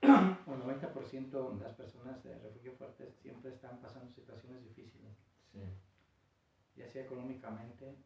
o 0.02 0.52
90% 0.52 1.58
de 1.58 1.64
las 1.64 1.74
personas 1.74 2.22
de 2.22 2.38
refugio 2.38 2.72
fuerte 2.72 3.10
siempre 3.20 3.52
están 3.52 3.80
pasando 3.80 4.10
situaciones 4.12 4.62
difíciles, 4.64 5.12
Sí, 5.52 5.60
ya 6.76 6.86
sea 6.86 7.02
económicamente, 7.04 7.96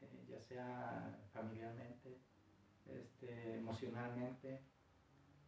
eh, 0.00 0.24
ya 0.28 0.40
sea 0.40 1.18
familiarmente, 1.32 2.18
este, 2.86 3.56
emocionalmente. 3.56 4.60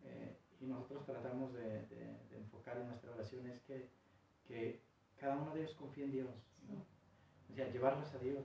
Eh, 0.04 0.38
y 0.60 0.66
nosotros 0.66 1.04
tratamos 1.04 1.52
de, 1.54 1.86
enfocar 2.32 2.78
en 2.78 2.88
nuestra 2.88 3.12
oración 3.12 3.46
es 3.48 3.60
que, 3.62 3.90
que, 4.46 4.80
cada 5.18 5.36
uno 5.36 5.54
de 5.54 5.62
ellos 5.62 5.74
confíe 5.74 6.04
en 6.04 6.12
Dios. 6.12 6.30
O 7.50 7.54
sea, 7.54 7.68
llevarlos 7.70 8.12
a 8.14 8.18
Dios. 8.18 8.44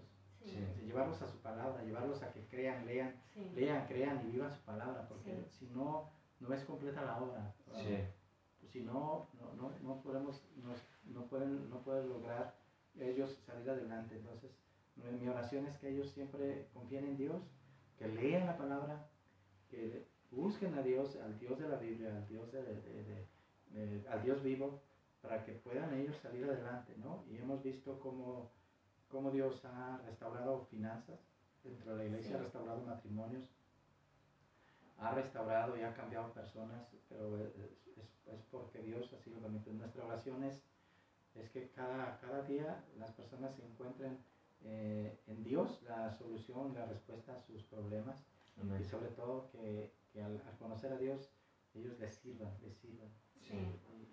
llevarlos 0.86 1.22
a 1.22 1.28
su 1.28 1.38
palabra, 1.40 1.84
llevarlos 1.84 2.24
a 2.24 2.32
que 2.32 2.46
crean, 2.48 2.86
lean, 2.86 3.14
lean, 3.54 3.88
crean 3.88 4.26
y 4.26 4.32
vivan 4.32 4.52
su 4.52 4.62
palabra, 4.62 5.08
porque 5.08 5.46
si 5.52 5.68
no, 5.68 6.10
no 6.40 6.54
es 6.54 6.64
completa 6.64 7.04
la 7.04 7.22
obra. 7.22 7.54
Pues 8.60 8.70
si 8.72 8.82
no, 8.82 9.28
no, 9.40 9.54
no, 9.54 9.72
no 9.82 10.02
podemos, 10.02 10.44
no, 11.06 11.26
pueden, 11.26 11.70
no 11.70 11.82
pueden 11.82 12.10
lograr 12.10 12.56
ellos 13.00 13.38
salir 13.46 13.70
adelante. 13.70 14.16
Entonces, 14.16 14.52
mi 14.96 15.28
oración 15.28 15.66
es 15.68 15.78
que 15.78 15.90
ellos 15.90 16.10
siempre 16.12 16.68
confíen 16.74 17.06
en 17.06 17.18
Dios, 17.18 17.42
que 17.98 18.08
lean 18.08 18.46
la 18.46 18.58
palabra, 18.58 19.08
que 19.70 20.08
busquen 20.32 20.76
a 20.76 20.82
Dios, 20.82 21.16
al 21.18 21.40
Dios 21.40 21.60
de 21.60 21.68
la 21.68 21.78
Biblia, 21.78 22.16
al 22.16 22.28
Dios, 22.28 22.52
de, 22.52 24.06
al 24.10 24.24
Dios 24.24 24.44
vivo, 24.44 24.82
para 25.22 25.44
que 25.44 25.54
puedan 25.54 25.94
ellos 25.94 26.16
salir 26.18 26.46
adelante, 26.46 26.94
¿no? 26.98 27.24
Y 27.30 27.38
hemos 27.38 27.62
visto 27.64 28.00
cómo, 28.00 28.52
cómo 29.10 29.32
Dios 29.32 29.64
ha 29.66 30.00
restaurado 30.06 30.66
finanzas 30.66 31.20
dentro 31.64 31.92
de 31.92 31.98
la 31.98 32.06
iglesia, 32.06 32.38
ha 32.38 32.44
restaurado 32.44 32.82
matrimonios, 32.84 33.50
ha 35.00 35.12
restaurado 35.12 35.78
y 35.78 35.82
ha 35.82 35.94
cambiado 35.94 36.34
personas, 36.34 36.88
pero 37.08 37.38
es, 37.38 37.54
es, 38.26 38.44
porque 38.52 38.82
Dios 38.82 39.12
así 39.14 39.30
lo 39.30 39.40
permite. 39.40 39.72
Nuestra 39.72 40.06
oración 40.06 40.44
es, 40.44 40.64
es 41.36 41.50
que 41.50 41.70
cada, 41.72 42.20
cada 42.20 42.44
día 42.44 42.84
las 42.98 43.12
personas 43.12 43.56
se 43.56 43.66
encuentren 43.66 44.18
eh, 44.62 45.18
en 45.28 45.44
Dios 45.44 45.82
la 45.84 46.12
solución, 46.12 46.74
la 46.74 46.86
respuesta 46.86 47.34
a 47.34 47.42
sus 47.42 47.64
problemas 47.64 48.26
y 48.80 48.84
sobre 48.84 49.08
todo 49.12 49.50
que, 49.52 49.94
que 50.12 50.22
al, 50.22 50.42
conocer 50.60 50.92
a 50.92 50.98
Dios 50.98 51.32
ellos 51.74 51.98
les 51.98 52.14
sirvan, 52.16 52.52
les 52.62 52.76
sirvan 52.76 53.10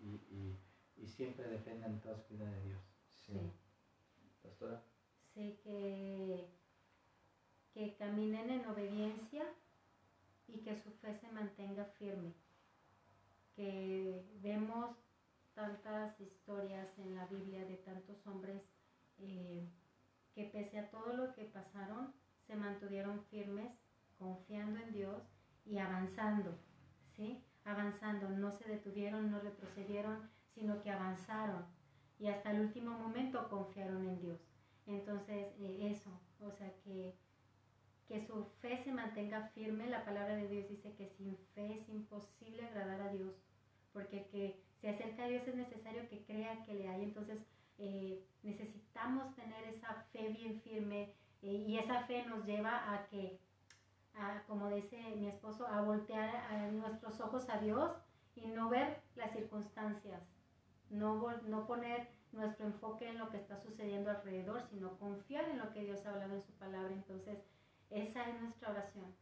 y, 0.03 0.57
y, 0.97 1.07
siempre 1.09 1.49
dependan 1.49 2.01
toda 2.01 2.17
su 2.19 2.35
vida 2.35 2.51
de 2.51 2.63
Dios. 2.63 2.81
Sí. 3.13 3.33
Pastora. 4.43 4.83
Sí, 5.35 5.59
que, 5.63 6.49
que 7.73 7.97
caminen 7.97 8.51
en 8.51 8.67
obediencia 8.67 9.47
y 10.49 10.59
que 10.59 10.77
su 10.77 10.91
fe 10.93 11.15
se 11.15 11.31
mantenga 11.31 11.85
firme. 11.99 12.35
Que 13.55 14.25
vemos 14.43 14.97
tantas 15.55 16.21
historias 16.21 16.99
en 16.99 17.15
la 17.15 17.27
Biblia 17.27 17.65
de 17.65 17.77
tantos 17.77 18.27
hombres 18.27 18.63
eh, 19.19 19.67
que 20.35 20.45
pese 20.45 20.79
a 20.79 20.91
todo 20.91 21.15
lo 21.15 21.33
que 21.35 21.45
pasaron, 21.45 22.13
se 22.47 22.55
mantuvieron 22.55 23.25
firmes, 23.25 23.73
confiando 24.19 24.79
en 24.81 24.93
Dios 24.93 25.23
y 25.65 25.79
avanzando, 25.79 26.59
¿sí? 27.17 27.43
Avanzando, 27.65 28.29
no 28.29 28.53
se 28.53 28.69
detuvieron, 28.69 29.31
no 29.31 29.41
retrocedieron, 29.41 30.31
sino 30.55 30.83
que 30.83 30.91
avanzaron 30.91 31.65
y 32.19 32.29
hasta 32.29 32.51
el 32.51 32.61
último 32.61 32.99
momento 32.99 33.49
confiaron 33.49 34.07
en 34.07 34.21
Dios. 34.21 34.41
Entonces, 34.87 35.49
eh, 35.59 35.91
eso, 35.91 36.11
o 36.41 36.51
sea, 36.51 36.73
que, 36.85 37.15
que 38.09 38.25
su 38.27 38.45
fe 38.61 38.83
se 38.85 38.93
mantenga 38.93 39.49
firme. 39.55 39.89
La 39.89 40.05
palabra 40.05 40.37
de 40.37 40.49
Dios 40.49 40.69
dice 40.69 40.95
que 40.95 41.09
sin 41.09 41.37
fe 41.55 41.81
es 41.81 41.89
imposible 41.89 42.67
agradar 42.67 43.01
a 43.01 43.13
Dios, 43.13 43.35
porque 43.93 44.19
el 44.19 44.27
que 44.27 44.61
se 44.81 44.91
acerca 44.91 45.25
a 45.25 45.29
Dios 45.29 45.47
es 45.47 45.55
necesario 45.55 46.09
que 46.09 46.25
crea 46.25 46.65
que 46.65 46.75
le 46.75 46.89
hay. 46.89 47.03
Entonces, 47.03 47.39
eh, 47.79 48.25
necesitamos 48.43 49.35
tener 49.35 49.65
esa 49.65 50.07
fe 50.13 50.29
bien 50.29 50.61
firme 50.63 51.15
eh, 51.43 51.65
y 51.67 51.79
esa 51.79 52.05
fe 52.07 52.25
nos 52.27 52.45
lleva 52.47 52.95
a 52.95 53.07
que, 53.09 53.39
como 54.47 54.71
dice 54.71 54.97
mi 55.17 55.29
esposo, 55.29 55.67
a 55.67 55.83
voltear 55.83 56.35
a 56.35 56.71
nuestros 56.71 57.21
ojos 57.21 57.49
a 57.51 57.59
Dios 57.59 57.93
y 58.35 58.47
no 58.47 58.69
ver 58.71 59.03
las 59.15 59.33
circunstancias, 59.33 60.23
no, 60.89 61.37
no 61.43 61.67
poner 61.67 62.09
nuestro 62.33 62.67
enfoque 62.67 63.09
en 63.09 63.19
lo 63.19 63.29
que 63.31 63.39
está 63.39 63.59
sucediendo 63.59 64.11
alrededor, 64.11 64.63
sino 64.71 64.99
confiar 64.99 65.49
en 65.49 65.59
lo 65.59 65.73
que 65.73 65.85
Dios 65.85 66.05
ha 66.07 66.11
hablado 66.11 66.35
en 66.35 66.43
su 66.43 66.53
palabra. 66.53 66.93
Entonces, 66.93 67.39
esa 67.91 68.29
es 68.29 68.41
nuestra 68.41 68.71
oración. 68.71 69.15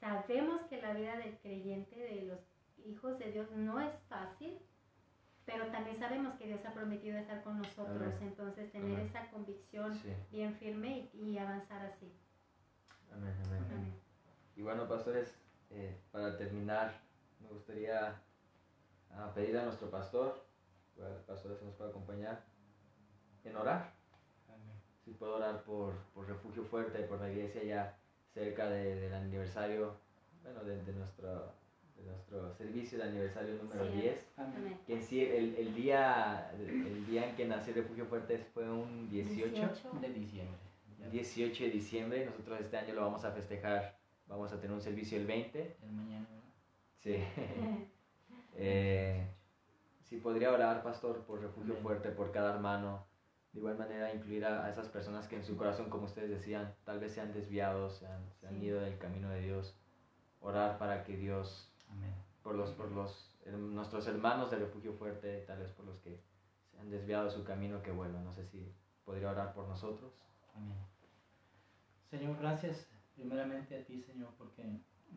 Sabemos 0.00 0.62
que 0.68 0.80
la 0.80 0.94
vida 0.94 1.16
del 1.16 1.38
creyente, 1.38 1.96
de 1.96 2.22
los 2.22 2.38
hijos 2.84 3.18
de 3.18 3.32
Dios, 3.32 3.50
no 3.50 3.80
es 3.80 3.92
fácil, 4.08 4.58
pero 5.44 5.66
también 5.68 5.96
sabemos 5.98 6.34
que 6.34 6.46
Dios 6.46 6.64
ha 6.64 6.72
prometido 6.72 7.18
estar 7.18 7.42
con 7.42 7.58
nosotros, 7.58 8.14
entonces 8.20 8.70
tener 8.70 9.00
esa 9.00 9.28
convicción 9.30 9.98
bien 10.30 10.54
firme 10.56 11.10
y, 11.14 11.38
avanzar 11.38 11.84
así. 11.86 12.12
Amén, 13.12 13.34
amén. 13.44 13.94
Y 14.54 14.62
bueno, 14.62 14.86
pastores, 14.86 15.34
eh, 15.70 15.98
para 16.12 16.36
terminar, 16.36 17.00
me 17.40 17.48
gustaría 17.48 18.20
ah, 19.10 19.32
pedir 19.34 19.56
a 19.56 19.64
nuestro 19.64 19.90
pastor, 19.90 20.44
el 20.96 21.24
pastor 21.24 21.56
se 21.56 21.64
nos 21.64 21.74
puede 21.74 21.90
acompañar, 21.90 22.44
en 23.44 23.56
orar. 23.56 23.97
Si 25.08 25.14
puedo 25.14 25.36
orar 25.36 25.62
por, 25.62 25.94
por 26.12 26.28
Refugio 26.28 26.64
Fuerte, 26.64 26.98
por 27.04 27.18
la 27.18 27.30
iglesia 27.30 27.64
ya 27.64 27.96
cerca 28.34 28.68
del 28.68 29.14
aniversario, 29.14 29.96
bueno, 30.42 30.62
de, 30.64 30.84
de 30.84 30.92
nuestra 30.92 31.54
nuestro 32.04 32.52
servicio 32.52 32.98
de 32.98 33.04
aniversario 33.04 33.54
número 33.56 33.90
10. 33.90 34.26
Que 34.86 34.92
en 34.92 35.02
sí, 35.02 35.24
el, 35.24 35.56
el, 35.56 35.74
día, 35.74 36.52
el 36.58 37.06
día 37.06 37.26
en 37.26 37.36
que 37.36 37.46
nació 37.46 37.72
Refugio 37.72 38.04
Fuerte 38.04 38.36
fue 38.52 38.68
un 38.70 39.08
18, 39.08 39.72
de 39.98 40.08
diciembre. 40.10 40.58
18 41.10 41.64
de 41.64 41.70
diciembre. 41.70 42.26
Nosotros 42.26 42.60
este 42.60 42.76
año 42.76 42.92
lo 42.92 43.00
vamos 43.00 43.24
a 43.24 43.32
festejar. 43.32 43.96
Vamos 44.26 44.52
a 44.52 44.60
tener 44.60 44.74
un 44.74 44.82
servicio 44.82 45.16
el 45.18 45.26
20. 45.26 45.76
El 45.82 45.92
mañana. 45.92 46.26
Sí. 46.98 47.16
eh, 48.56 49.26
si 50.04 50.18
podría 50.18 50.52
orar, 50.52 50.82
pastor, 50.82 51.24
por 51.24 51.40
Refugio 51.40 51.76
Fuerte, 51.76 52.10
por 52.10 52.30
cada 52.30 52.54
hermano. 52.54 53.07
De 53.52 53.60
igual 53.60 53.78
manera, 53.78 54.14
incluir 54.14 54.44
a, 54.44 54.68
esas 54.70 54.88
personas 54.88 55.26
que 55.26 55.36
en 55.36 55.44
su 55.44 55.56
corazón, 55.56 55.88
como 55.90 56.04
ustedes 56.04 56.30
decían, 56.30 56.74
tal 56.84 57.00
vez 57.00 57.12
se 57.12 57.20
han 57.20 57.32
desviado, 57.32 57.90
se 57.90 58.06
han, 58.06 58.30
se 58.40 58.46
han 58.46 58.62
ido 58.62 58.80
del 58.80 58.98
camino 58.98 59.30
de 59.30 59.40
Dios. 59.40 59.74
Orar 60.40 60.78
para 60.78 61.02
que 61.04 61.16
Dios 61.16 61.68
por 62.42 62.54
los, 62.54 62.70
por 62.70 62.90
los, 62.92 63.36
nuestros 63.46 64.06
hermanos 64.06 64.50
de 64.50 64.58
Refugio 64.58 64.94
Fuerte, 64.94 65.44
tal 65.46 65.58
vez 65.58 65.70
por 65.72 65.84
los 65.84 65.98
que 65.98 66.18
se 66.70 66.78
han 66.78 66.90
desviado 66.90 67.26
de 67.26 67.30
su 67.30 67.44
camino, 67.44 67.82
que 67.82 67.90
bueno, 67.90 68.20
no 68.22 68.32
sé 68.32 68.46
si 68.46 68.72
podría 69.04 69.30
orar 69.30 69.52
por 69.52 69.68
nosotros. 69.68 70.12
Amén. 70.54 70.78
Señor, 72.08 72.38
gracias 72.38 72.86
primeramente 73.14 73.78
a 73.78 73.84
ti, 73.84 74.00
Señor, 74.00 74.32
porque 74.38 74.64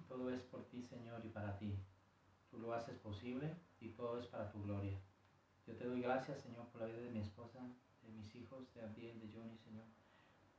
todo 0.08 0.30
es 0.30 0.42
por 0.44 0.66
ti, 0.66 0.84
Señor, 0.84 1.24
y 1.24 1.30
para 1.30 1.58
ti. 1.58 1.80
Tú 2.50 2.60
lo 2.60 2.74
haces 2.74 2.98
posible 2.98 3.56
y 3.80 3.90
todo 3.90 4.20
es 4.20 4.28
para 4.28 4.52
tu 4.52 4.62
gloria. 4.64 5.00
Yo 5.66 5.76
te 5.78 5.86
doy 5.86 6.02
gracias, 6.02 6.42
Señor, 6.42 6.68
por 6.68 6.82
la 6.82 6.88
vida 6.88 7.00
de 7.00 7.12
mi 7.12 7.20
esposa, 7.20 7.60
de 8.04 8.12
mis 8.12 8.36
hijos, 8.36 8.74
de 8.74 8.82
Abdiel, 8.82 9.20
de 9.20 9.32
Johnny, 9.34 9.58
Señor. 9.58 9.86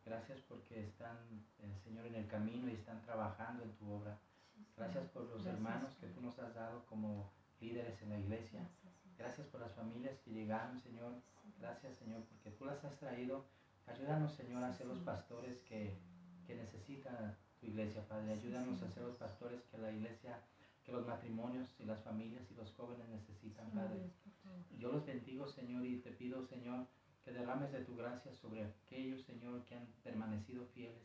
Gracias 0.05 0.40
porque 0.48 0.83
están, 0.85 1.16
eh, 1.61 1.78
Señor, 1.85 2.07
en 2.07 2.16
el 2.16 2.26
camino 2.26 2.68
y 2.68 2.72
están 2.72 3.00
trabajando 3.02 3.62
en 3.62 3.72
tu 3.76 3.90
obra. 3.90 4.18
Gracias 4.76 5.09
por 5.11 5.24
los 5.24 5.46
hermanos 5.46 5.94
que 6.00 6.09
tú 6.09 6.20
nos 6.20 6.38
has 6.38 6.55
dado 6.55 6.85
como 6.87 7.31
líderes 7.61 8.00
en 8.02 8.11
la 8.11 8.18
iglesia. 8.18 8.68
Gracias 9.16 9.46
por 9.48 9.61
las 9.61 9.72
familias 9.72 10.18
que 10.24 10.33
llegaron, 10.33 10.81
Señor. 10.81 11.12
Gracias, 11.61 11.96
Señor, 11.96 12.22
porque 12.24 12.50
tú 12.50 12.64
las 12.64 12.83
has 12.85 12.98
traído. 12.98 13.44
Ayúdanos, 13.87 14.33
Señor, 14.35 14.64
a 14.64 14.72
ser 14.72 14.87
los 14.87 14.98
pastores 15.00 15.59
que, 15.62 15.96
que 16.46 16.57
necesita 16.57 17.38
tu 17.61 17.66
iglesia, 17.66 18.07
Padre. 18.09 18.33
Ayúdanos 18.33 18.83
a 18.83 18.90
ser 18.90 19.05
los 19.05 19.16
pastores 19.16 19.62
que 19.70 19.78
la 19.78 19.92
iglesia, 19.92 20.40
que 20.85 20.92
los 20.92 21.07
matrimonios 21.07 21.68
y 21.78 21.85
las 21.85 22.02
familias 22.02 22.50
y 22.50 22.55
los 22.55 22.72
jóvenes 22.72 23.09
necesitan, 23.09 23.70
Padre. 23.70 24.11
Yo 24.78 24.90
los 24.90 25.07
bendigo, 25.07 25.46
Señor, 25.46 25.87
y 25.87 26.00
te 26.00 26.11
pido, 26.11 26.44
Señor, 26.44 26.87
que 27.24 27.32
derrames 27.32 27.72
de 27.72 27.85
tu 27.85 27.96
gracia 27.96 28.32
sobre 28.35 28.64
aquellos, 28.64 29.22
Señor, 29.22 29.64
que 29.64 29.76
han 29.76 29.87
permanecido 30.02 30.66
fieles. 30.66 31.02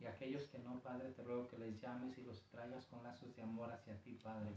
Y 0.00 0.06
aquellos 0.06 0.44
que 0.48 0.58
no, 0.58 0.80
Padre, 0.80 1.12
te 1.12 1.22
ruego 1.22 1.48
que 1.48 1.58
les 1.58 1.80
llames 1.80 2.18
y 2.18 2.22
los 2.22 2.42
traigas 2.50 2.84
con 2.86 3.02
lazos 3.02 3.34
de 3.34 3.42
amor 3.42 3.72
hacia 3.72 3.96
ti, 4.02 4.18
Padre. 4.22 4.50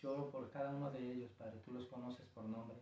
Yo 0.00 0.30
por 0.30 0.50
cada 0.50 0.74
uno 0.74 0.90
de 0.90 1.12
ellos, 1.12 1.32
Padre, 1.32 1.60
tú 1.64 1.72
los 1.72 1.86
conoces 1.86 2.26
por 2.28 2.44
nombre. 2.44 2.78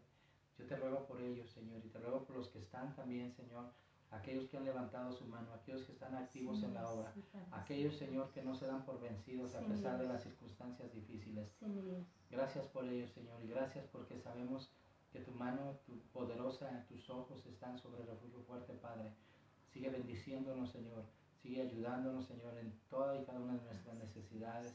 Yo 0.59 0.67
te 0.67 0.77
ruego 0.77 1.07
por 1.07 1.21
ellos, 1.21 1.49
Señor, 1.51 1.81
y 1.85 1.89
te 1.89 1.99
ruego 1.99 2.25
por 2.25 2.37
los 2.37 2.49
que 2.49 2.59
están 2.59 2.95
también, 2.97 3.33
Señor, 3.33 3.71
aquellos 4.11 4.49
que 4.49 4.57
han 4.57 4.65
levantado 4.65 5.13
su 5.13 5.25
mano, 5.27 5.53
aquellos 5.55 5.85
que 5.85 5.93
están 5.93 6.15
activos 6.15 6.63
en 6.63 6.75
la 6.75 6.89
obra, 6.89 7.15
aquellos, 7.53 7.97
Señor, 7.97 8.33
que 8.33 8.43
no 8.43 8.55
se 8.55 8.67
dan 8.67 8.85
por 8.85 9.01
vencidos 9.01 9.55
a 9.55 9.61
pesar 9.61 9.99
de 9.99 10.09
las 10.09 10.23
circunstancias 10.23 10.93
difíciles. 10.93 11.49
Gracias 12.29 12.67
por 12.67 12.85
ellos, 12.87 13.11
Señor, 13.13 13.43
y 13.43 13.49
gracias 13.49 13.87
porque 13.87 14.19
sabemos 14.19 14.73
que 15.11 15.21
tu 15.21 15.33
mano, 15.33 15.79
tu 15.87 15.99
poderosa, 16.13 16.85
tus 16.89 17.09
ojos 17.11 17.45
están 17.47 17.79
sobre 17.79 18.01
el 18.03 18.07
refugio 18.07 18.41
fuerte, 18.43 18.75
Padre. 18.75 19.13
Sigue 19.73 19.91
bendiciéndonos, 19.91 20.71
Señor. 20.71 21.05
Sigue 21.43 21.63
ayudándonos, 21.63 22.27
Señor, 22.27 22.57
en 22.59 22.73
toda 22.89 23.21
y 23.21 23.25
cada 23.25 23.41
una 23.41 23.55
de 23.55 23.65
nuestras 23.65 23.97
necesidades. 23.97 24.75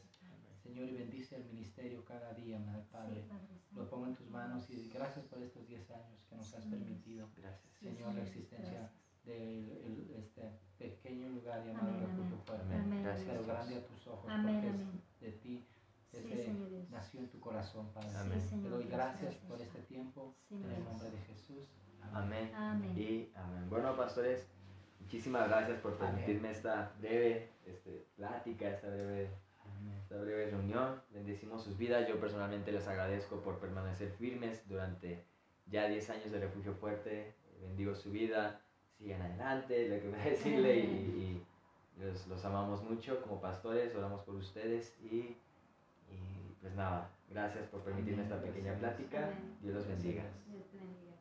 Señor, 0.62 0.88
y 0.88 0.94
bendice 0.94 1.36
el 1.36 1.44
ministerio 1.44 2.04
cada 2.04 2.32
día, 2.32 2.58
Padre. 2.90 3.24
Lo 3.72 3.88
pongo 3.88 4.06
en 4.06 4.14
tus 4.14 4.28
manos 4.28 4.68
y 4.70 4.88
gracias 4.88 5.26
por 5.26 5.42
estos 5.42 5.66
10 5.68 5.90
años 5.90 6.24
que 6.28 6.36
nos 6.36 6.54
has 6.54 6.64
permitido. 6.64 7.28
Gracias. 7.36 7.74
Señor, 7.80 8.14
la 8.14 8.22
existencia 8.22 8.90
de 9.24 10.18
este 10.18 10.50
pequeño 10.78 11.28
lugar 11.28 11.64
llamado 11.66 11.98
refugio 12.00 12.38
fuerte. 12.46 12.74
Amén, 12.74 13.02
Gracias, 13.02 13.46
grande 13.46 13.76
a 13.76 13.86
tus 13.86 14.06
ojos, 14.06 14.30
Amén, 14.30 14.54
porque 14.54 14.68
amén. 14.68 15.02
es 15.14 15.20
de 15.20 15.32
ti, 15.38 15.66
Sí, 16.22 16.32
ese 16.32 16.44
Señor 16.44 16.68
Dios. 16.70 16.90
nació 16.90 17.20
en 17.20 17.28
tu 17.28 17.40
corazón, 17.40 17.88
Padre. 17.92 18.16
Amén. 18.16 18.40
Sí, 18.40 18.56
Te 18.62 18.68
doy 18.68 18.84
Dios, 18.84 18.92
gracias 18.92 19.34
por 19.48 19.60
este 19.60 19.80
tiempo, 19.82 20.34
Sí, 20.48 20.54
en 20.54 20.70
el 20.70 20.84
nombre 20.84 21.10
de 21.10 21.18
Jesús. 21.18 21.68
Amén. 22.12 22.50
Amén. 22.54 22.92
Y 22.98 23.30
amén. 23.34 23.68
Bueno, 23.70 23.96
pastores, 23.96 24.46
muchísimas 25.00 25.48
gracias 25.48 25.80
por 25.80 25.96
permitirme 25.96 26.50
esta 26.50 26.92
breve 27.00 27.50
este, 27.66 28.06
plática, 28.16 28.68
esta 28.68 28.88
breve, 28.88 29.30
Amén. 29.64 29.94
esta 30.02 30.16
breve 30.16 30.50
reunión. 30.50 31.00
Bendecimos 31.10 31.64
sus 31.64 31.76
vidas. 31.76 32.06
Yo 32.08 32.20
personalmente 32.20 32.70
les 32.72 32.86
agradezco 32.86 33.40
por 33.40 33.58
permanecer 33.58 34.10
firmes 34.12 34.66
durante 34.68 35.24
ya 35.66 35.86
10 35.88 36.10
años 36.10 36.30
de 36.30 36.40
Refugio 36.40 36.74
Fuerte. 36.74 37.34
Bendigo 37.60 37.94
su 37.94 38.10
vida. 38.10 38.60
Sigan 38.98 39.22
adelante, 39.22 39.88
lo 39.88 40.00
que 40.00 40.08
voy 40.08 40.20
a 40.20 40.24
decirle. 40.24 40.78
Y, 40.78 40.84
y 40.86 41.46
los, 42.00 42.26
los 42.28 42.44
amamos 42.44 42.82
mucho 42.84 43.20
como 43.22 43.40
pastores. 43.40 43.94
Oramos 43.96 44.22
por 44.22 44.34
ustedes. 44.36 44.94
Y, 45.02 45.36
y 46.14 46.54
pues 46.60 46.74
nada, 46.74 47.10
gracias 47.28 47.66
por 47.68 47.80
permitirme 47.82 48.22
esta 48.22 48.40
pequeña 48.40 48.74
plática. 48.74 49.30
Dios 49.60 49.74
los 49.74 49.86
bendiga. 49.86 50.22
Dios 50.48 50.64
te 50.70 50.78
bendiga. 50.78 51.14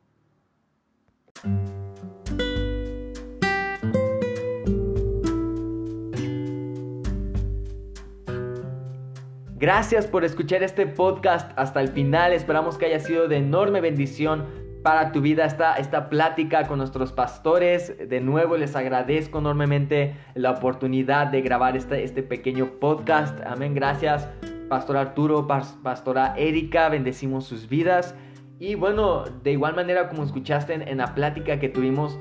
Gracias 9.64 10.08
por 10.08 10.26
escuchar 10.26 10.62
este 10.62 10.86
podcast 10.88 11.52
hasta 11.58 11.80
el 11.80 11.88
final. 11.88 12.34
Esperamos 12.34 12.78
que 12.78 12.86
haya 12.88 13.00
sido 13.00 13.28
de 13.30 13.38
enorme 13.38 13.80
bendición 13.80 14.46
para 14.84 15.14
tu 15.14 15.22
vida 15.22 15.46
esta, 15.46 15.76
esta 15.76 16.10
plática 16.10 16.68
con 16.68 16.78
nuestros 16.78 17.14
pastores. 17.14 17.96
De 17.98 18.20
nuevo 18.20 18.58
les 18.58 18.76
agradezco 18.76 19.40
enormemente 19.40 20.16
la 20.36 20.52
oportunidad 20.52 21.28
de 21.28 21.42
grabar 21.42 21.78
este, 21.78 22.04
este 22.04 22.22
pequeño 22.22 22.80
podcast. 22.80 23.40
Amén. 23.46 23.74
Gracias, 23.74 24.28
Pastor 24.70 24.98
Arturo, 24.98 25.48
Pas- 25.48 25.76
Pastora 25.84 26.36
Erika. 26.38 26.90
Bendecimos 26.90 27.46
sus 27.46 27.70
vidas. 27.70 28.16
Y 28.60 28.76
bueno, 28.76 29.24
de 29.44 29.52
igual 29.52 29.76
manera 29.76 30.10
como 30.10 30.24
escuchaste 30.24 30.74
en, 30.74 30.98
la 30.98 31.14
plática 31.16 31.60
que 31.60 31.70
tuvimos, 31.70 32.18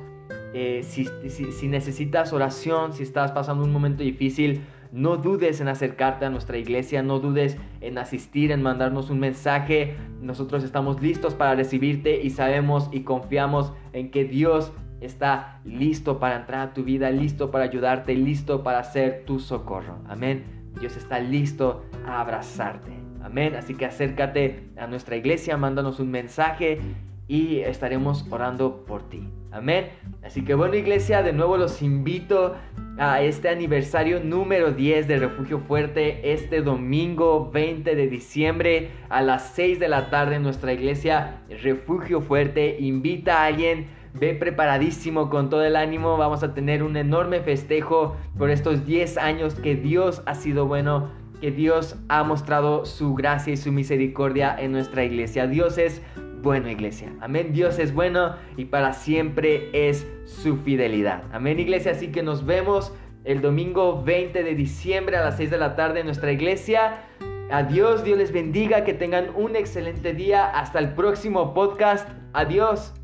eh, 0.54 0.80
si- 0.82 1.08
si 1.30 1.68
necesitas 1.68 2.32
oración, 2.32 2.92
si 2.92 3.02
estás 3.02 3.32
pasando 3.32 3.64
un 3.64 3.72
momento 3.72 4.02
difícil, 4.02 4.62
no 4.92 5.16
dudes 5.16 5.60
en 5.62 5.68
acercarte 5.68 6.26
a 6.26 6.30
nuestra 6.30 6.58
iglesia, 6.58 7.02
no 7.02 7.18
dudes 7.18 7.56
en 7.80 7.96
asistir, 7.96 8.52
en 8.52 8.62
mandarnos 8.62 9.08
un 9.08 9.20
mensaje. 9.20 9.94
Nosotros 10.20 10.64
estamos 10.64 11.00
listos 11.00 11.34
para 11.34 11.54
recibirte 11.54 12.20
y 12.22 12.28
sabemos 12.30 12.90
y 12.92 13.00
confiamos 13.00 13.72
en 13.94 14.10
que 14.10 14.24
Dios 14.24 14.72
está 15.00 15.60
listo 15.64 16.18
para 16.18 16.36
entrar 16.36 16.60
a 16.68 16.72
tu 16.74 16.84
vida, 16.84 17.10
listo 17.10 17.50
para 17.50 17.64
ayudarte, 17.64 18.14
listo 18.14 18.62
para 18.62 18.84
ser 18.84 19.24
tu 19.24 19.38
socorro. 19.38 19.98
Amén. 20.06 20.61
Dios 20.80 20.96
está 20.96 21.20
listo 21.20 21.84
a 22.06 22.20
abrazarte. 22.20 22.92
Amén. 23.22 23.54
Así 23.54 23.74
que 23.74 23.86
acércate 23.86 24.68
a 24.76 24.86
nuestra 24.86 25.16
iglesia, 25.16 25.56
mándanos 25.56 26.00
un 26.00 26.10
mensaje 26.10 26.80
y 27.28 27.60
estaremos 27.60 28.26
orando 28.30 28.84
por 28.84 29.08
ti. 29.08 29.28
Amén. 29.52 29.90
Así 30.24 30.44
que 30.44 30.54
bueno 30.54 30.74
iglesia, 30.74 31.22
de 31.22 31.32
nuevo 31.32 31.56
los 31.56 31.82
invito 31.82 32.56
a 32.98 33.22
este 33.22 33.48
aniversario 33.48 34.20
número 34.20 34.72
10 34.72 35.08
de 35.08 35.18
Refugio 35.18 35.60
Fuerte 35.60 36.32
este 36.32 36.62
domingo 36.62 37.50
20 37.50 37.94
de 37.94 38.06
diciembre 38.06 38.90
a 39.08 39.22
las 39.22 39.54
6 39.54 39.78
de 39.78 39.88
la 39.88 40.10
tarde 40.10 40.36
en 40.36 40.42
nuestra 40.42 40.72
iglesia 40.72 41.42
Refugio 41.62 42.20
Fuerte. 42.20 42.76
Invita 42.80 43.42
a 43.42 43.46
alguien, 43.46 43.88
ve 44.14 44.34
preparadísimo 44.34 45.30
con 45.30 45.50
todo 45.50 45.64
el 45.64 45.76
ánimo. 45.76 46.16
Vamos 46.16 46.42
a 46.42 46.54
tener 46.54 46.82
un 46.82 46.96
enorme 46.96 47.40
festejo 47.40 48.16
por 48.38 48.50
estos 48.50 48.86
10 48.86 49.18
años 49.18 49.54
que 49.54 49.74
Dios 49.74 50.22
ha 50.26 50.34
sido 50.34 50.66
bueno, 50.66 51.10
que 51.40 51.50
Dios 51.50 51.96
ha 52.08 52.22
mostrado 52.24 52.84
su 52.84 53.14
gracia 53.14 53.52
y 53.52 53.56
su 53.56 53.72
misericordia 53.72 54.54
en 54.58 54.72
nuestra 54.72 55.04
iglesia. 55.04 55.46
Dios 55.46 55.78
es 55.78 56.02
bueno, 56.42 56.68
iglesia. 56.68 57.12
Amén. 57.20 57.52
Dios 57.52 57.78
es 57.78 57.94
bueno 57.94 58.34
y 58.56 58.66
para 58.66 58.92
siempre 58.92 59.70
es 59.72 60.06
su 60.24 60.56
fidelidad. 60.58 61.22
Amén, 61.32 61.58
iglesia. 61.60 61.92
Así 61.92 62.08
que 62.08 62.22
nos 62.22 62.44
vemos 62.44 62.92
el 63.24 63.40
domingo 63.40 64.02
20 64.02 64.42
de 64.42 64.54
diciembre 64.54 65.16
a 65.16 65.24
las 65.24 65.36
6 65.36 65.50
de 65.50 65.58
la 65.58 65.76
tarde 65.76 66.00
en 66.00 66.06
nuestra 66.06 66.32
iglesia. 66.32 67.04
Adiós, 67.50 68.02
Dios 68.02 68.18
les 68.18 68.32
bendiga, 68.32 68.82
que 68.84 68.94
tengan 68.94 69.26
un 69.36 69.56
excelente 69.56 70.14
día. 70.14 70.46
Hasta 70.46 70.78
el 70.78 70.94
próximo 70.94 71.54
podcast. 71.54 72.08
Adiós. 72.32 72.94